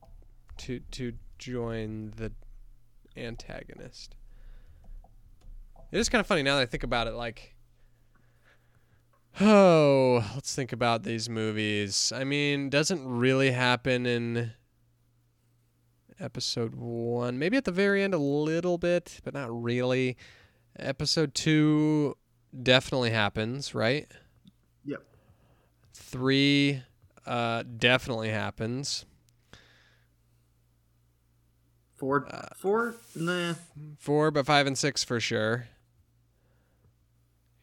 [0.57, 2.31] to to join the
[3.15, 4.15] antagonist.
[5.91, 7.13] It is kind of funny now that I think about it.
[7.13, 7.55] Like,
[9.41, 12.11] oh, let's think about these movies.
[12.15, 14.51] I mean, doesn't really happen in
[16.19, 17.39] episode one.
[17.39, 20.17] Maybe at the very end a little bit, but not really.
[20.77, 22.17] Episode two
[22.61, 24.07] definitely happens, right?
[24.85, 25.03] Yep.
[25.93, 26.83] Three
[27.25, 29.05] uh, definitely happens.
[31.95, 33.55] Four, four, nah.
[33.97, 35.67] Four, but five and six for sure.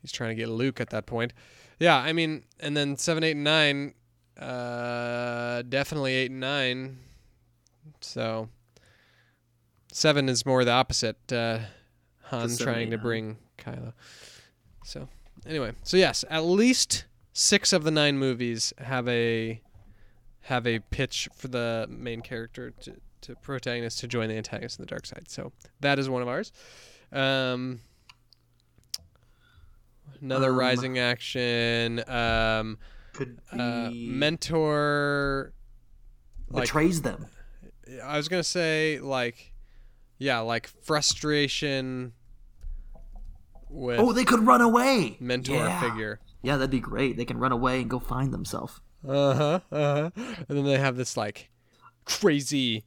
[0.03, 1.33] He's trying to get Luke at that point.
[1.81, 3.95] Yeah, I mean, and then seven, eight, and nine,
[4.39, 6.99] uh, definitely eight and nine.
[8.01, 8.49] So
[9.93, 11.32] seven is more the opposite.
[11.32, 11.61] Uh,
[12.24, 13.03] Han seven, trying eight, to nine.
[13.03, 13.93] bring Kylo.
[14.84, 15.09] So
[15.47, 19.61] anyway, so yes, at least six of the nine movies have a
[20.43, 24.84] have a pitch for the main character to, to protagonist to join the antagonist in
[24.84, 25.24] the dark side.
[25.28, 26.53] So that is one of ours.
[27.12, 27.80] Um,
[30.20, 32.03] another Um, rising action.
[32.09, 32.78] Um,
[33.12, 35.53] Could be uh, mentor.
[36.49, 37.26] Like betrays them.
[38.05, 39.53] I was gonna say like,
[40.18, 42.12] yeah, like frustration
[43.68, 45.16] with Oh, they could run away.
[45.20, 45.80] mentor yeah.
[45.80, 46.20] figure.
[46.43, 47.16] Yeah, that'd be great.
[47.16, 48.80] They can run away and go find themselves.
[49.07, 49.61] Uh huh.
[49.72, 50.22] Uh huh.
[50.49, 51.51] And then they have this like
[52.05, 52.84] crazy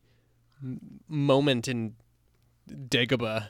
[0.64, 1.96] m- moment in
[2.70, 3.50] Dagobah.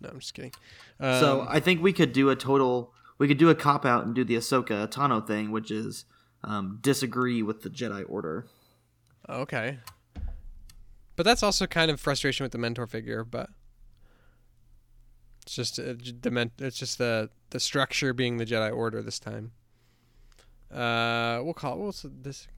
[0.00, 0.52] No, I'm just kidding.
[0.98, 2.92] Um, so I think we could do a total.
[3.18, 6.06] We could do a cop out and do the Ahsoka Tano thing, which is
[6.42, 8.46] um, disagree with the Jedi Order.
[9.28, 9.78] okay,
[11.20, 13.24] but that's also kind of frustration with the mentor figure.
[13.24, 13.50] But
[15.42, 15.92] it's just uh,
[16.22, 19.52] the men- It's just the the structure being the Jedi Order this time.
[20.72, 22.48] Uh, we'll call it what's this?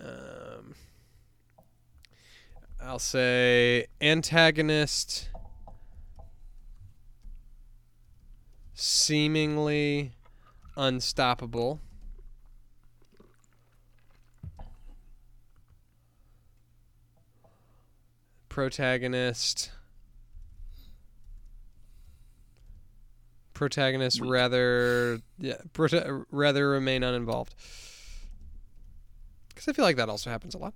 [0.00, 0.74] Um,
[2.80, 5.28] I'll I'll say antagonist
[8.80, 10.12] seemingly
[10.76, 11.80] unstoppable.
[18.48, 19.70] Protagonist
[23.54, 27.56] protagonist rather yeah prota- rather remain uninvolved
[29.48, 30.72] because i feel like that also happens a lot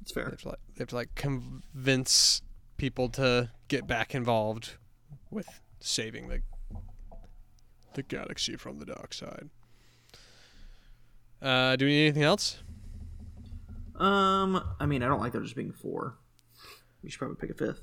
[0.00, 0.30] It's they fair.
[0.30, 2.40] have to like, they have to like convince
[2.76, 4.74] people to get back involved
[5.28, 5.48] with
[5.84, 6.40] saving the
[7.94, 9.48] the galaxy from the dark side
[11.42, 12.58] uh do we need anything else
[13.96, 16.18] Um, I mean, I don't like there just being four.
[17.02, 17.80] We should probably pick a fifth.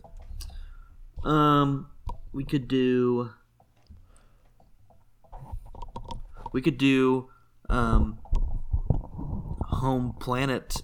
[1.24, 1.88] Um,
[2.34, 3.30] we could do.
[6.52, 7.30] We could do,
[7.70, 8.20] um,
[9.62, 10.82] home planet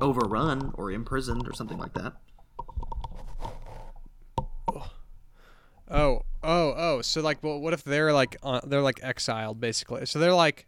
[0.00, 2.14] overrun or imprisoned or something like that.
[5.88, 7.02] Oh, oh, oh.
[7.02, 10.06] So like, well, what if they're like uh, they're like exiled basically?
[10.06, 10.66] So they're like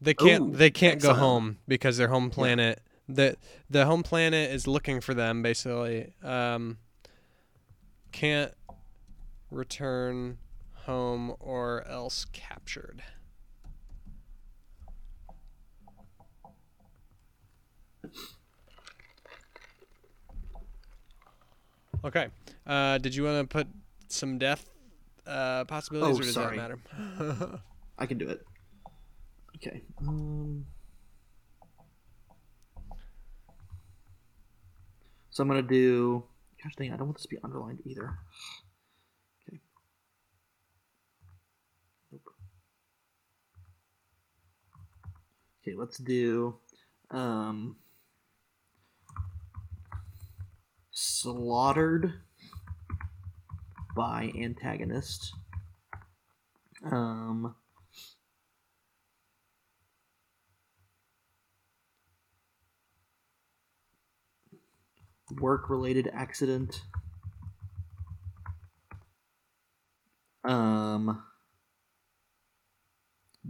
[0.00, 2.82] they can't Ooh, they can't go home because their home planet
[3.14, 3.36] the
[3.68, 6.12] the home planet is looking for them basically.
[6.22, 6.78] Um,
[8.12, 8.52] can't
[9.50, 10.38] return
[10.74, 13.02] home or else captured.
[22.02, 22.28] Okay.
[22.66, 23.68] Uh, did you want to put
[24.08, 24.70] some death
[25.26, 26.56] uh, possibilities, Oh, or does sorry.
[26.58, 27.60] that matter?
[27.98, 28.44] I can do it.
[29.56, 29.82] Okay.
[30.00, 30.64] Um,
[35.30, 36.24] so I'm gonna do.
[36.62, 38.18] Gosh dang, I don't want this to be underlined either.
[39.48, 39.60] Okay.
[42.12, 42.22] Nope.
[45.62, 46.56] Okay, let's do.
[47.10, 47.76] Um,
[50.90, 52.14] slaughtered
[53.94, 55.32] by antagonist.
[56.90, 57.54] Um.
[65.38, 66.82] work related accident
[70.44, 71.22] um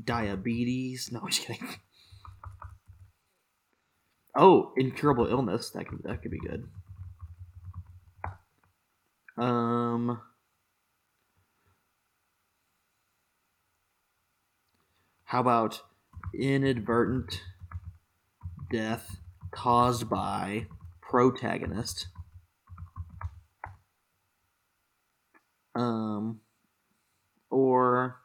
[0.05, 1.69] diabetes no i'm just kidding
[4.37, 6.69] oh incurable illness that could that could be good
[9.39, 10.21] um
[15.31, 15.83] how about
[16.35, 17.41] inadvertent
[18.69, 19.21] death
[19.53, 20.67] caused by
[21.01, 22.09] protagonist.
[25.77, 26.41] Um,
[27.49, 28.17] or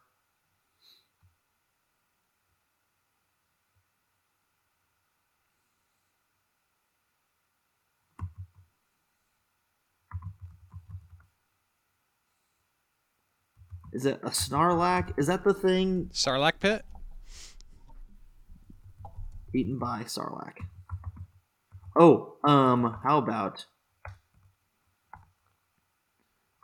[13.93, 15.13] is it a snarlack?
[15.19, 16.83] Is that the thing Sarlacc pit.
[19.55, 20.57] Eaten by Sarlacc?
[21.95, 23.65] Oh, um, how about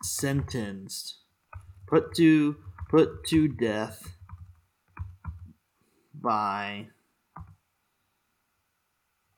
[0.04, 1.18] sentenced,
[1.88, 2.58] put to
[2.89, 4.16] put to death
[6.14, 6.88] by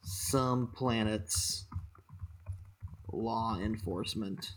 [0.02, 1.66] some planet's
[3.12, 4.54] law enforcement.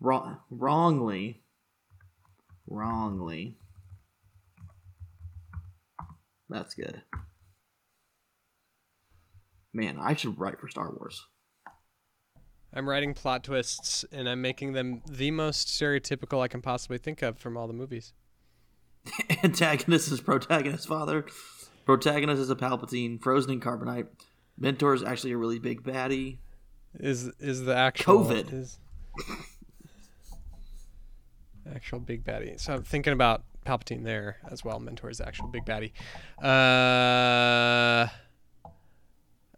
[0.00, 1.44] Wrong, wrongly
[2.66, 3.58] wrongly
[6.48, 7.02] that's good
[9.74, 11.26] Man, I should write for Star Wars.
[12.72, 17.22] I'm writing plot twists and I'm making them the most stereotypical I can possibly think
[17.22, 18.12] of from all the movies.
[19.42, 21.26] Antagonist is protagonist's father.
[21.84, 24.06] Protagonist is a Palpatine, frozen in carbonite.
[24.56, 26.38] Mentor is actually a really big baddie.
[26.98, 28.52] Is is the actual COVID.
[28.52, 28.78] Is
[31.74, 32.58] actual big baddie.
[32.60, 34.78] So I'm thinking about Palpatine there as well.
[34.78, 35.92] Mentor is the actual big baddie.
[36.42, 38.08] Uh,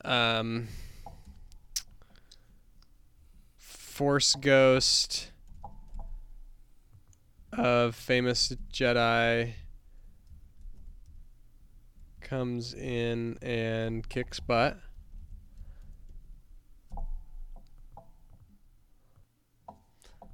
[0.04, 0.68] um,
[3.58, 5.32] Force Ghost
[7.52, 9.54] of famous Jedi
[12.20, 14.78] comes in and kicks butt.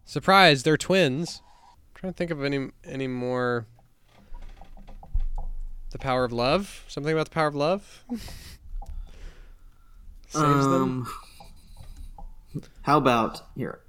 [0.04, 1.40] Surprise, they're twins.
[2.02, 3.64] I'm trying to think of any any more
[5.92, 6.84] the power of love?
[6.88, 8.04] Something about the power of love?
[10.26, 11.06] Saves them.
[12.54, 13.82] Um, how about here?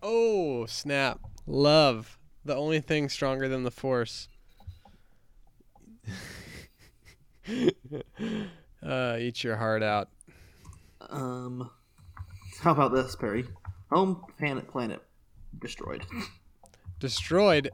[0.00, 1.18] Oh, snap.
[1.44, 2.20] Love.
[2.44, 4.28] The only thing stronger than the force.
[8.80, 10.10] uh, eat your heart out.
[11.10, 11.68] Um,
[12.60, 13.44] how about this, Perry?
[13.90, 15.02] Home planet planet
[15.58, 16.06] destroyed.
[16.98, 17.70] Destroyed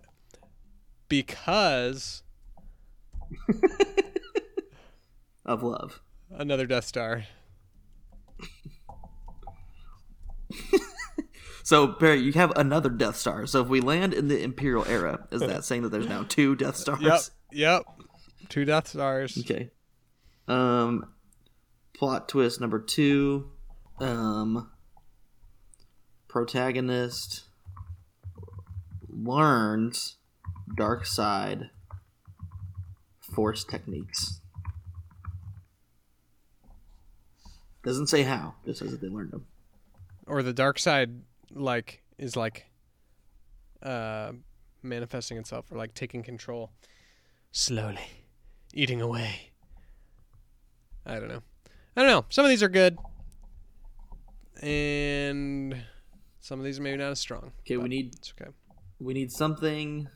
[1.09, 2.23] because
[5.45, 6.03] of love.
[6.31, 7.25] another Death Star.
[11.65, 13.47] So Barry, you have another Death Star.
[13.47, 16.57] So if we land in the Imperial era, is that saying that there's now two
[16.57, 17.01] Death Stars?
[17.01, 17.21] Yep.
[17.53, 17.83] Yep.
[18.49, 19.39] Two Death Stars.
[19.39, 19.71] Okay.
[20.49, 21.13] Um,
[21.97, 23.51] plot twist number two.
[24.01, 24.71] Um,
[26.29, 27.45] protagonist
[29.13, 30.17] learns
[30.77, 31.71] dark side
[33.35, 34.41] force techniques.
[37.85, 39.47] Doesn't say how, just says that they learned them.
[40.27, 42.67] Or the dark side like is like
[43.83, 44.33] uh
[44.83, 46.71] manifesting itself or like taking control
[47.51, 48.07] slowly
[48.73, 49.51] eating away.
[51.05, 51.43] I don't know.
[51.97, 52.25] I don't know.
[52.29, 52.97] Some of these are good.
[54.63, 55.83] And
[56.41, 58.51] some of these are maybe not as strong Okay, we need it's okay
[59.03, 60.09] we need something.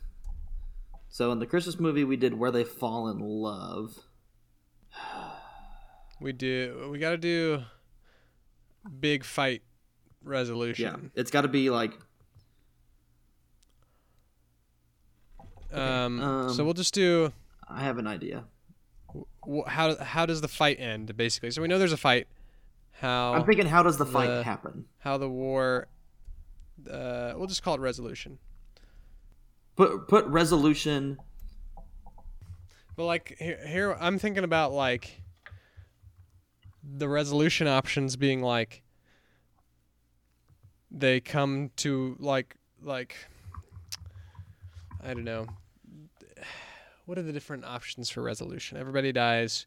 [1.08, 3.96] So in the Christmas movie, we did where they fall in love.
[6.20, 7.62] we do we gotta do
[9.00, 9.62] big fight
[10.22, 11.10] resolution.
[11.14, 11.92] Yeah, it's got to be like
[15.72, 17.32] um, um, so we'll just do
[17.68, 18.44] I have an idea.
[19.46, 22.28] wh- how how does the fight end basically so we know there's a fight
[22.92, 24.86] how I'm thinking, how does the fight the- happen?
[24.98, 25.88] how the war
[26.90, 28.38] uh, we'll just call it resolution
[29.76, 31.18] Put put resolution.
[32.96, 35.20] but like here, here i'm thinking about like
[36.82, 38.82] the resolution options being like
[40.90, 43.16] they come to like like
[45.02, 45.46] i don't know.
[47.04, 48.78] What are the different options for resolution?
[48.78, 49.66] Everybody dies.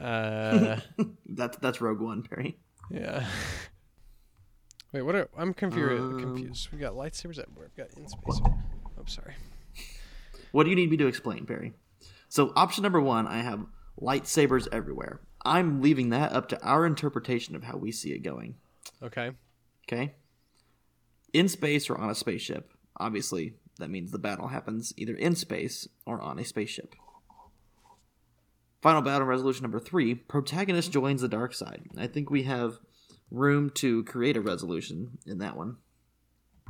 [0.00, 0.78] Uh
[1.28, 2.56] That's that's Rogue One, Perry.
[2.90, 3.26] yeah.
[4.92, 6.68] Wait what are i'm confused Um, confused.
[6.72, 8.40] We got lightsabers everywhere We've got in space
[9.04, 9.34] oh sorry
[10.54, 11.72] What do you need me to explain, Perry?
[12.28, 13.66] So option number one, I have
[14.00, 15.20] lightsabers everywhere.
[15.44, 18.54] I'm leaving that up to our interpretation of how we see it going.
[19.02, 19.32] okay
[19.88, 20.14] Okay.
[21.32, 22.72] In space or on a spaceship.
[22.98, 26.94] Obviously, that means the battle happens either in space or on a spaceship.
[28.80, 31.82] Final battle resolution number three protagonist joins the dark side.
[31.98, 32.78] I think we have
[33.28, 35.78] room to create a resolution in that one.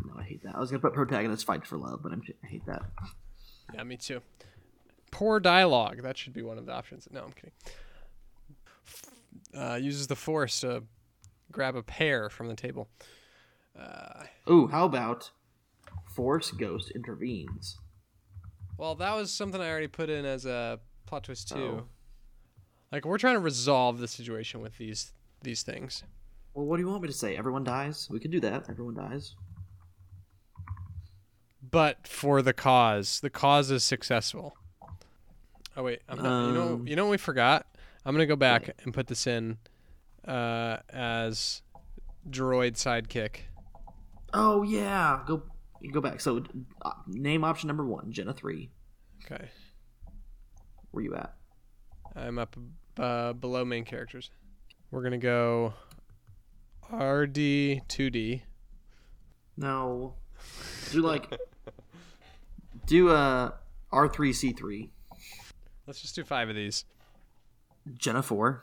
[0.03, 0.55] No, I hate that.
[0.57, 2.83] I was going to put protagonist fight for love, but I'm, I hate that.
[3.75, 4.21] Yeah, me too.
[5.11, 6.03] Poor dialogue.
[6.03, 7.09] That should be one of the options.
[7.11, 7.53] No, I'm kidding.
[9.57, 10.83] Uh, uses the force to
[11.53, 12.89] grab a pear from the table.
[13.79, 15.31] Uh, Ooh, how about
[16.15, 17.79] Force Ghost intervenes?
[18.77, 21.83] well, that was something I already put in as a plot twist too.
[21.83, 21.85] Oh.
[22.91, 26.03] Like we're trying to resolve the situation with these these things.
[26.55, 27.37] Well, what do you want me to say?
[27.37, 28.09] Everyone dies?
[28.11, 28.69] We could do that.
[28.69, 29.35] Everyone dies.
[31.71, 33.21] But for the cause.
[33.21, 34.57] The cause is successful.
[35.77, 37.67] Oh wait, I'm not, you know Um, you know what we forgot.
[38.05, 39.59] I'm gonna go back and put this in
[40.27, 41.63] uh, as
[42.29, 43.37] droid sidekick.
[44.33, 45.43] Oh yeah, go
[45.93, 46.21] go back.
[46.21, 46.45] So,
[46.83, 48.71] uh, name option number one, Jenna three.
[49.25, 49.49] Okay,
[50.91, 51.35] Where you at?
[52.15, 52.57] I'm up
[52.99, 54.31] uh, below main characters.
[54.91, 55.75] We're gonna go
[56.93, 58.43] RD two D.
[59.57, 60.15] No,
[60.93, 61.33] do like
[62.87, 63.51] do uh
[63.93, 64.91] R three C three,
[65.87, 66.85] Let's just do five of these.
[67.99, 68.63] Jenna four.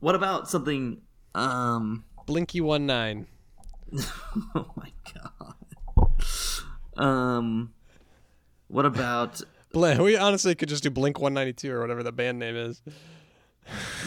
[0.00, 1.02] what about something?
[1.34, 2.04] Um.
[2.26, 3.26] Blinky one nine.
[4.56, 5.54] Oh my god.
[6.96, 7.72] Um.
[8.68, 9.42] What about
[9.74, 12.80] we honestly could just do Blink one ninety two or whatever the band name is.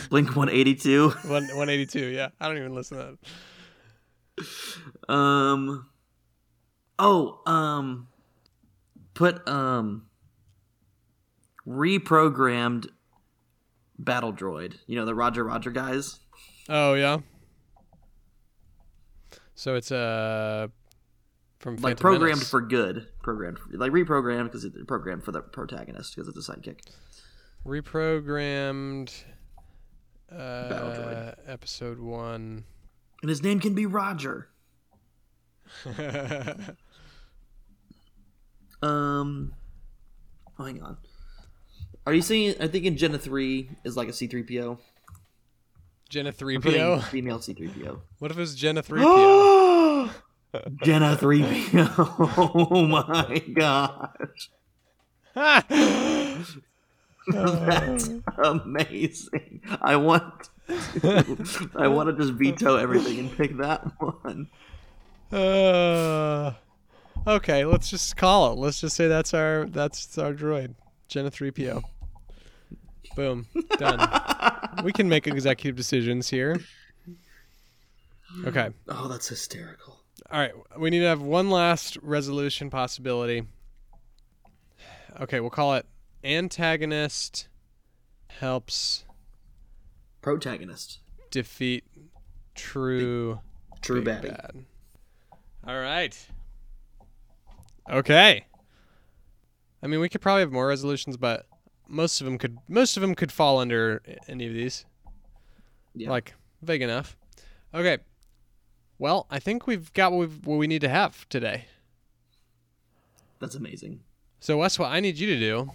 [0.09, 1.09] Blink one eighty two?
[1.25, 2.05] One one eighty two.
[2.05, 3.17] Yeah, I don't even listen to that.
[5.09, 5.89] Um.
[6.99, 8.07] Oh, um.
[9.13, 10.07] Put um.
[11.67, 12.87] Reprogrammed
[13.99, 14.75] battle droid.
[14.85, 16.19] You know the Roger Roger guys.
[16.69, 17.19] Oh yeah.
[19.55, 20.67] So it's uh
[21.59, 22.49] from Like programmed Menace.
[22.49, 23.07] for good.
[23.23, 26.79] Programmed like reprogrammed because it's programmed for the protagonist because it's a sidekick.
[27.65, 29.11] reprogrammed
[30.31, 31.35] uh, droid.
[31.47, 32.65] episode one.
[33.21, 34.49] And his name can be Roger.
[38.79, 39.55] Um.
[40.59, 40.97] Oh, hang on.
[42.05, 42.57] Are you saying?
[42.59, 44.77] I think in Jenna three is like a C three PO.
[46.09, 46.99] Jenna three PO.
[46.99, 48.03] female C three PO.
[48.19, 50.11] What if it was Jenna three PO?
[50.83, 52.67] Jenna 3PO.
[52.69, 54.49] Oh my gosh.
[57.27, 59.61] That's amazing.
[59.81, 60.49] I want.
[60.67, 64.49] To, I want to just veto everything and pick that one.
[65.31, 66.53] Uh,
[67.25, 68.57] okay, let's just call it.
[68.57, 70.75] Let's just say that's our that's our droid,
[71.07, 71.81] Jenna three PO.
[73.15, 73.47] Boom,
[73.77, 73.99] done.
[74.83, 76.59] we can make executive decisions here.
[78.45, 78.69] Okay.
[78.89, 80.01] Oh, that's hysterical.
[80.31, 83.43] All right, we need to have one last resolution possibility.
[85.19, 85.85] Okay, we'll call it
[86.23, 87.47] antagonist
[88.27, 89.05] helps
[90.21, 90.99] Protagonist.
[91.31, 91.83] defeat
[92.55, 93.39] true
[93.81, 94.29] True big baddie.
[94.29, 94.65] bad.
[95.65, 96.17] All right.
[97.89, 98.45] Okay.
[99.81, 101.45] I mean, we could probably have more resolutions, but
[101.87, 104.85] most of them could most of them could fall under any of these.
[105.95, 106.09] Yeah.
[106.09, 107.15] Like vague enough.
[107.73, 107.99] Okay.
[108.99, 111.65] Well, I think we've got what, we've, what we need to have today.
[113.39, 113.99] That's amazing.
[114.39, 115.71] So Wes, what I need you to do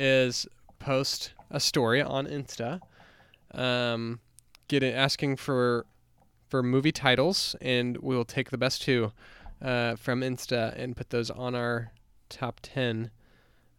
[0.00, 0.46] is
[0.78, 2.80] post a story on Insta,
[3.52, 4.20] um,
[4.66, 5.84] get it, asking for
[6.48, 9.12] for movie titles, and we will take the best two
[9.62, 11.92] uh, from Insta and put those on our
[12.30, 13.10] top ten,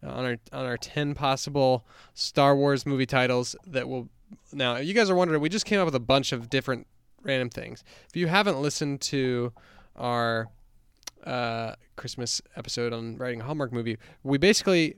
[0.02, 1.84] uh, on our on our ten possible
[2.14, 4.08] Star Wars movie titles that will.
[4.52, 6.86] Now, you guys are wondering, we just came up with a bunch of different
[7.22, 7.84] random things.
[8.08, 9.52] If you haven't listened to
[9.96, 10.48] our
[11.24, 14.96] uh, Christmas episode on writing a Hallmark movie, we basically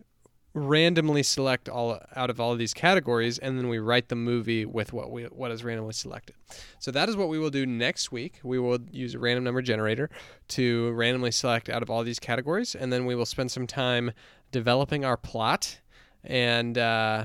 [0.55, 4.65] randomly select all out of all of these categories, and then we write the movie
[4.65, 6.37] with what we what is randomly selected.
[6.79, 8.39] So that is what we will do next week.
[8.43, 10.09] We will use a random number generator
[10.49, 14.13] to randomly select out of all these categories, and then we will spend some time
[14.53, 15.81] developing our plot,
[16.23, 17.25] and uh,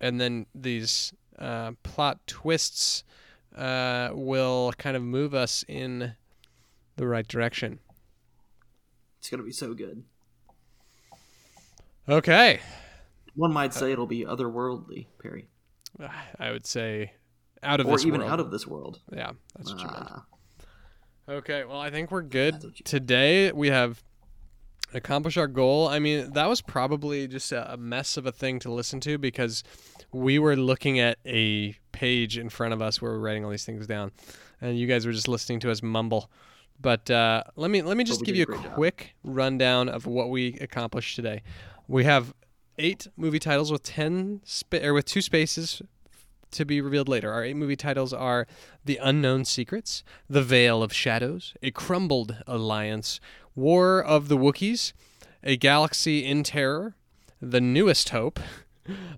[0.00, 3.02] and then these uh, plot twists
[3.56, 6.14] uh, will kind of move us in
[6.96, 7.80] the right direction.
[9.18, 10.04] It's gonna be so good.
[12.08, 12.60] Okay.
[13.34, 15.48] One might say it'll be otherworldly, Perry,
[16.38, 17.12] I would say
[17.62, 17.94] out of this world.
[17.94, 18.32] or this even world.
[18.32, 19.00] out of this world.
[19.12, 20.08] Yeah, that's what you meant.
[20.10, 20.24] Ah,
[21.26, 22.54] Okay, well, I think we're good.
[22.84, 24.02] Today we have
[24.92, 25.88] accomplished our goal.
[25.88, 29.64] I mean, that was probably just a, mess of a thing to listen to because
[30.12, 33.64] we were looking at a page in front of us where we're writing all these
[33.64, 34.12] things down,
[34.60, 36.30] and you guys were just listening to us mumble.
[36.80, 38.74] But uh, let me let me just give you a great job.
[38.74, 41.42] quick rundown of what we accomplished today.
[41.86, 42.34] We have
[42.78, 45.82] eight movie titles with ten spa- or with two spaces
[46.52, 47.32] to be revealed later.
[47.32, 48.46] Our eight movie titles are
[48.84, 53.20] The Unknown Secrets, The Veil of Shadows, A Crumbled Alliance,
[53.54, 54.92] War of the Wookiees,
[55.42, 56.94] A Galaxy in Terror,
[57.40, 58.38] The Newest Hope,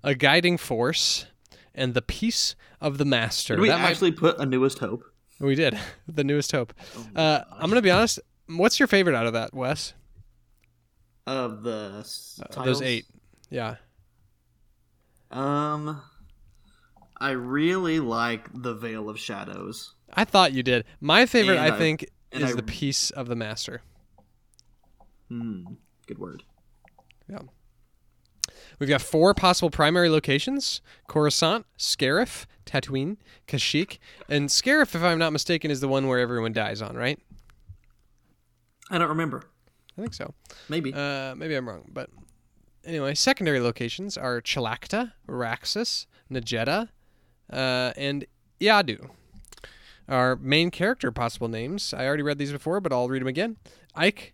[0.03, 1.27] A Guiding Force,
[1.75, 3.55] and The Peace of the Master.
[3.55, 5.03] Did we That might- actually put a newest hope?
[5.39, 5.77] we did.
[6.07, 6.73] The Newest Hope.
[6.97, 8.19] Oh Uh, I'm going to be honest.
[8.47, 9.93] What's your favorite out of that, Wes?
[11.27, 12.05] Of the
[12.57, 13.05] Uh, those eight.
[13.49, 13.75] Yeah.
[15.29, 16.01] Um,
[17.17, 19.93] I really like the Veil of Shadows.
[20.13, 20.85] I thought you did.
[21.01, 23.81] My favorite, I I- think, is I- The Peace of the Master.
[25.27, 25.65] Hmm,
[26.07, 26.43] good word.
[27.29, 27.39] Yeah.
[28.79, 33.17] We've got four possible primary locations Coruscant, Scarif, Tatooine,
[33.47, 33.97] Kashyyyk.
[34.29, 37.19] And Scarif, if I'm not mistaken, is the one where everyone dies on, right?
[38.89, 39.43] I don't remember.
[39.97, 40.33] I think so.
[40.69, 40.93] Maybe.
[40.93, 41.89] Uh, maybe I'm wrong.
[41.91, 42.09] But
[42.85, 46.89] anyway, secondary locations are Chalacta, Raxus, Najeda,
[47.51, 48.25] uh, and
[48.61, 49.09] Eadu.
[50.07, 53.57] Our main character possible names, I already read these before, but I'll read them again.
[53.93, 54.33] Ike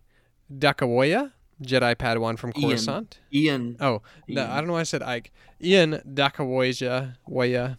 [0.52, 1.32] Dakawoya,
[1.62, 2.68] Jedi Padawan from Ian.
[2.70, 3.18] Coruscant.
[3.32, 3.76] Ian.
[3.80, 5.32] Oh, no, I don't know why I said Ike.
[5.62, 7.78] Ian Dakawoya, Waya.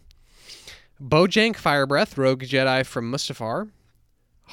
[1.00, 3.70] Bojank Firebreath, Rogue Jedi from Mustafar.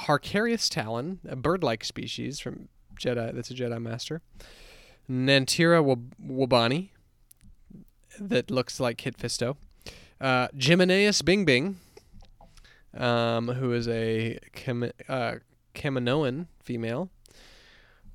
[0.07, 2.69] Harkarius Talon, a bird-like species from
[3.03, 3.33] Jedi.
[3.33, 4.21] That's a Jedi Master.
[5.09, 6.89] Nantira Wab- Wabani,
[8.19, 9.57] that looks like Kit Fisto.
[10.21, 11.77] Uh, Jimenez Bing Bing,
[12.95, 15.35] um, who is a Kam- uh,
[15.75, 17.09] Kaminoan female.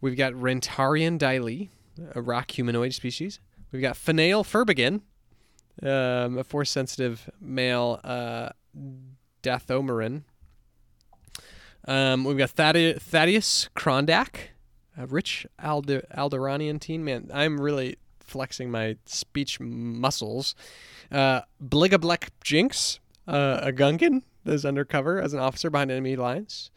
[0.00, 1.70] We've got Rentarian Daily,
[2.14, 3.40] a rock humanoid species.
[3.72, 5.02] We've got Finale Furbigan,
[5.82, 8.50] um, a force sensitive male uh,
[9.42, 10.22] Dathomarin.
[11.86, 14.50] Um, we've got Thadde- Thaddeus Krondak,
[14.98, 17.30] a rich Alde- Alderaanian teen man.
[17.32, 20.54] I'm really flexing my speech muscles.
[21.10, 26.70] Uh, Bligablek Jinx, uh, a Gungan that is undercover as an officer behind enemy lines.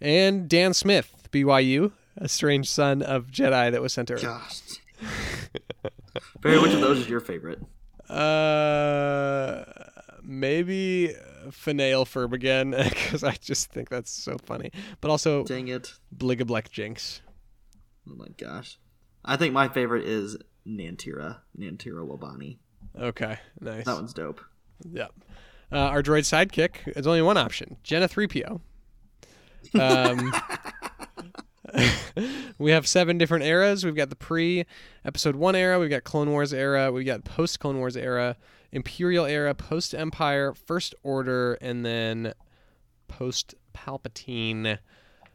[0.00, 4.22] And Dan Smith, BYU, a strange son of Jedi that was sent to Earth.
[4.22, 4.60] Gosh.
[6.40, 7.60] Barry, which of those is your favorite?
[8.08, 9.64] Uh,
[10.22, 11.14] maybe
[11.50, 14.70] Finale Furbigan because I just think that's so funny.
[15.00, 15.92] But also Dang it.
[16.16, 17.20] Bligablek Jinx.
[18.08, 18.78] Oh my gosh.
[19.24, 22.58] I think my favorite is Nantira, Nantira Wabani.
[22.98, 23.84] Okay, nice.
[23.84, 24.40] That one's dope.
[24.90, 25.12] Yep.
[25.72, 28.60] Uh, our droid sidekick is only one option Jenna 3PO.
[29.74, 30.32] Um,
[32.58, 33.84] we have seven different eras.
[33.84, 34.64] We've got the pre
[35.04, 38.36] episode one era, we've got Clone Wars era, we've got post Clone Wars era,
[38.72, 42.32] Imperial era, post Empire, First Order, and then
[43.08, 44.78] post Palpatine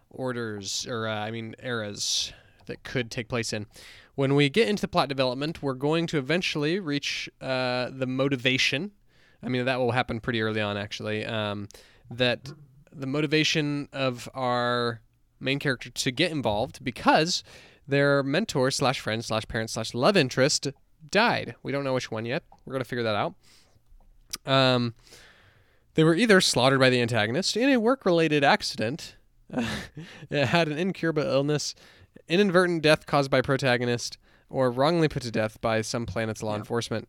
[0.09, 2.33] orders, or uh, I mean, eras
[2.65, 3.67] that could take place in.
[4.15, 8.91] When we get into the plot development, we're going to eventually reach uh, the motivation.
[9.43, 11.25] I mean, that will happen pretty early on, actually.
[11.25, 11.67] Um,
[12.09, 12.51] that
[12.91, 15.01] the motivation of our
[15.39, 17.43] main character to get involved because
[17.87, 20.67] their mentor slash friend slash parent slash love interest
[21.09, 21.55] died.
[21.63, 22.43] We don't know which one yet.
[22.65, 23.33] We're gonna figure that out.
[24.45, 24.93] Um,
[25.95, 29.15] they were either slaughtered by the antagonist in a work-related accident,
[30.29, 31.75] it had an incurable illness,
[32.27, 34.17] inadvertent death caused by protagonist,
[34.49, 37.07] or wrongly put to death by some planet's law enforcement.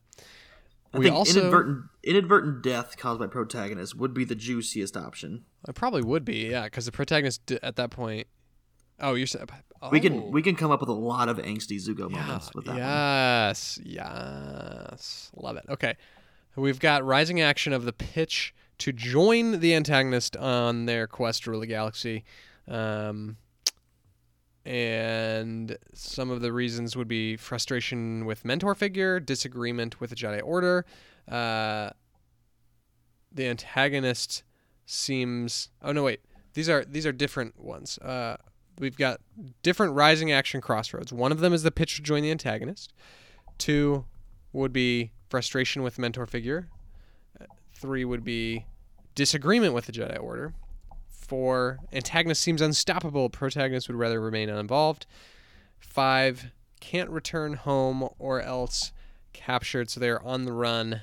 [0.94, 5.44] I we also inadvertent inadvertent death caused by protagonist would be the juiciest option.
[5.66, 8.26] it probably would be yeah because the protagonist d- at that point.
[9.00, 9.46] Oh, you're saying
[9.90, 10.02] We oh.
[10.02, 12.72] can we can come up with a lot of angsty Zuko moments with that.
[12.72, 12.78] one.
[12.78, 15.64] Yes, yes, love it.
[15.68, 15.96] Okay,
[16.56, 21.50] we've got rising action of the pitch to join the antagonist on their quest to
[21.52, 22.24] rule the galaxy,
[22.68, 23.36] um,
[24.64, 30.40] and some of the reasons would be frustration with mentor figure, disagreement with the Jedi
[30.42, 30.86] Order.
[31.28, 31.90] Uh,
[33.32, 34.42] the antagonist
[34.86, 35.70] seems.
[35.82, 36.20] Oh no, wait.
[36.54, 37.98] These are these are different ones.
[37.98, 38.36] Uh,
[38.78, 39.20] we've got
[39.62, 41.12] different rising action crossroads.
[41.12, 42.92] One of them is the pitch to join the antagonist.
[43.58, 44.04] Two
[44.52, 46.68] would be frustration with mentor figure.
[47.40, 48.66] Uh, Three would be
[49.14, 50.54] disagreement with the Jedi Order.
[51.22, 53.30] Four, antagonist seems unstoppable.
[53.30, 55.06] Protagonist would rather remain uninvolved.
[55.78, 56.50] Five,
[56.80, 58.92] can't return home or else
[59.32, 61.02] captured, so they're on the run.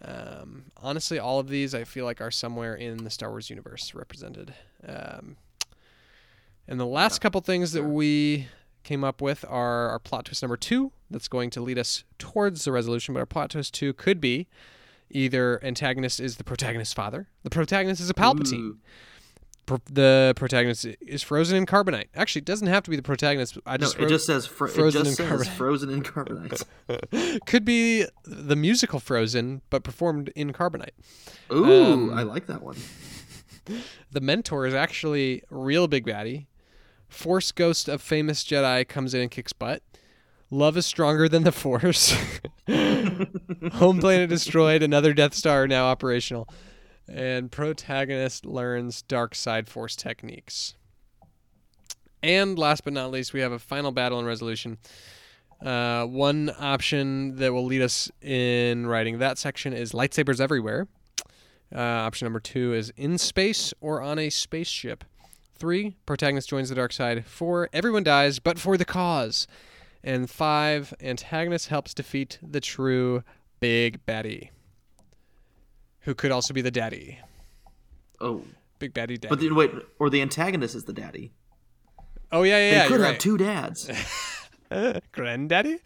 [0.00, 3.94] Um, honestly, all of these I feel like are somewhere in the Star Wars universe
[3.94, 4.54] represented.
[4.86, 5.36] Um,
[6.68, 8.46] and the last couple things that we
[8.84, 10.92] came up with are our plot twist number two.
[11.10, 13.12] That's going to lead us towards the resolution.
[13.12, 14.46] But our plot twist two could be
[15.10, 18.76] either antagonist is the protagonist's father, the protagonist is a Palpatine.
[19.66, 22.06] Pro- the protagonist is frozen in carbonite.
[22.16, 23.56] Actually, it doesn't have to be the protagonist.
[23.66, 25.56] I No, just it just says fr- it frozen just in says carbonite.
[25.56, 27.40] frozen in carbonite.
[27.46, 30.90] could be the musical Frozen, but performed in carbonite.
[31.52, 32.76] Ooh, Um, I like that one.
[34.10, 36.46] The mentor is actually real big baddie.
[37.08, 39.82] Force ghost of famous Jedi comes in and kicks butt.
[40.52, 42.12] Love is stronger than the Force.
[42.68, 44.82] Home planet destroyed.
[44.82, 46.48] Another Death Star now operational.
[47.08, 50.74] And protagonist learns dark side Force techniques.
[52.22, 54.78] And last but not least, we have a final battle and resolution.
[55.64, 60.88] Uh, one option that will lead us in writing that section is lightsabers everywhere.
[61.72, 65.04] Uh, option number two is in space or on a spaceship.
[65.54, 67.24] Three, protagonist joins the dark side.
[67.24, 69.46] Four, everyone dies, but for the cause.
[70.02, 73.22] And five, antagonist helps defeat the true
[73.60, 74.48] big baddie,
[76.00, 77.18] who could also be the daddy.
[78.20, 78.42] Oh,
[78.78, 79.28] Big baddie daddy.
[79.28, 81.32] but then wait, or the antagonist is the daddy.
[82.32, 82.86] oh yeah, yeah, They yeah.
[82.88, 83.20] could have right.
[83.20, 83.90] two dads.
[85.12, 85.80] granddaddy.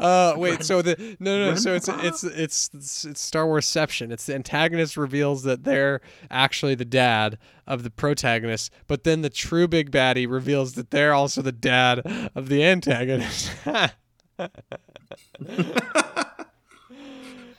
[0.04, 0.64] Uh, wait.
[0.64, 1.54] So the no, no.
[1.56, 4.10] So it's, it's it's it's it's Star Warsception.
[4.10, 6.00] It's the antagonist reveals that they're
[6.30, 7.36] actually the dad
[7.66, 12.00] of the protagonist, but then the true big baddie reveals that they're also the dad
[12.34, 13.50] of the antagonist.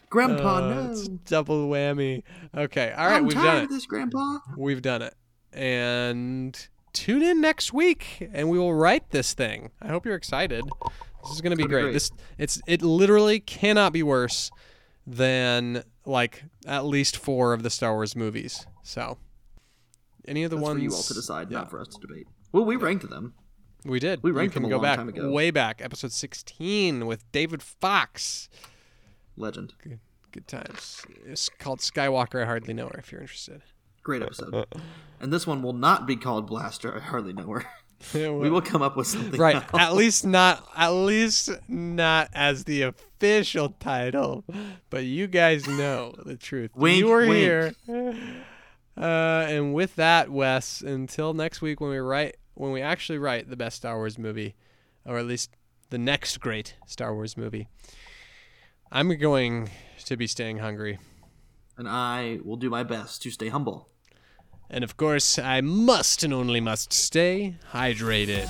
[0.09, 0.91] Grandpa, Uh, no.
[0.91, 2.23] it's double whammy.
[2.55, 2.91] Okay.
[2.97, 3.18] All right.
[3.18, 4.39] I'm we've tired done of this, Grandpa.
[4.57, 5.13] We've done it.
[5.53, 6.57] And
[6.93, 9.72] tune in next week, and we will write this thing.
[9.81, 10.63] I hope you're excited.
[11.23, 11.84] This is going to be great.
[11.84, 11.93] great.
[11.93, 14.52] This it's it literally cannot be worse
[15.06, 18.65] than like at least four of the Star Wars movies.
[18.84, 19.18] So,
[20.27, 21.60] any of the That's ones for you all to decide, yeah.
[21.60, 22.27] not for us to debate.
[22.52, 23.34] Well, we ranked them.
[23.85, 24.22] we did.
[24.23, 25.31] We ranked can them a go long back time ago.
[25.31, 28.49] way back, episode 16 with David Fox.
[29.38, 29.73] Legend.
[30.31, 31.03] Good times.
[31.26, 32.43] It's called Skywalker.
[32.43, 32.99] I hardly know her.
[32.99, 33.61] If you're interested.
[34.03, 34.65] Great episode.
[35.19, 36.95] and this one will not be called Blaster.
[36.95, 37.65] I hardly know her.
[38.14, 39.40] we We will come up with something.
[39.40, 39.65] right else.
[39.73, 44.44] at least not at least not as the official title
[44.90, 47.34] but you guys know the truth Wink, you were wink.
[47.36, 47.73] here
[48.98, 49.02] uh,
[49.48, 53.56] and with that wes until next week when we write when we actually write the
[53.56, 54.56] best star wars movie
[55.06, 55.52] or at least
[55.90, 57.68] the next great star wars movie
[58.91, 59.69] i'm going
[60.06, 60.99] to be staying hungry
[61.78, 63.88] And I will do my best to stay humble.
[64.72, 68.49] And of course i must and only must stay hydrated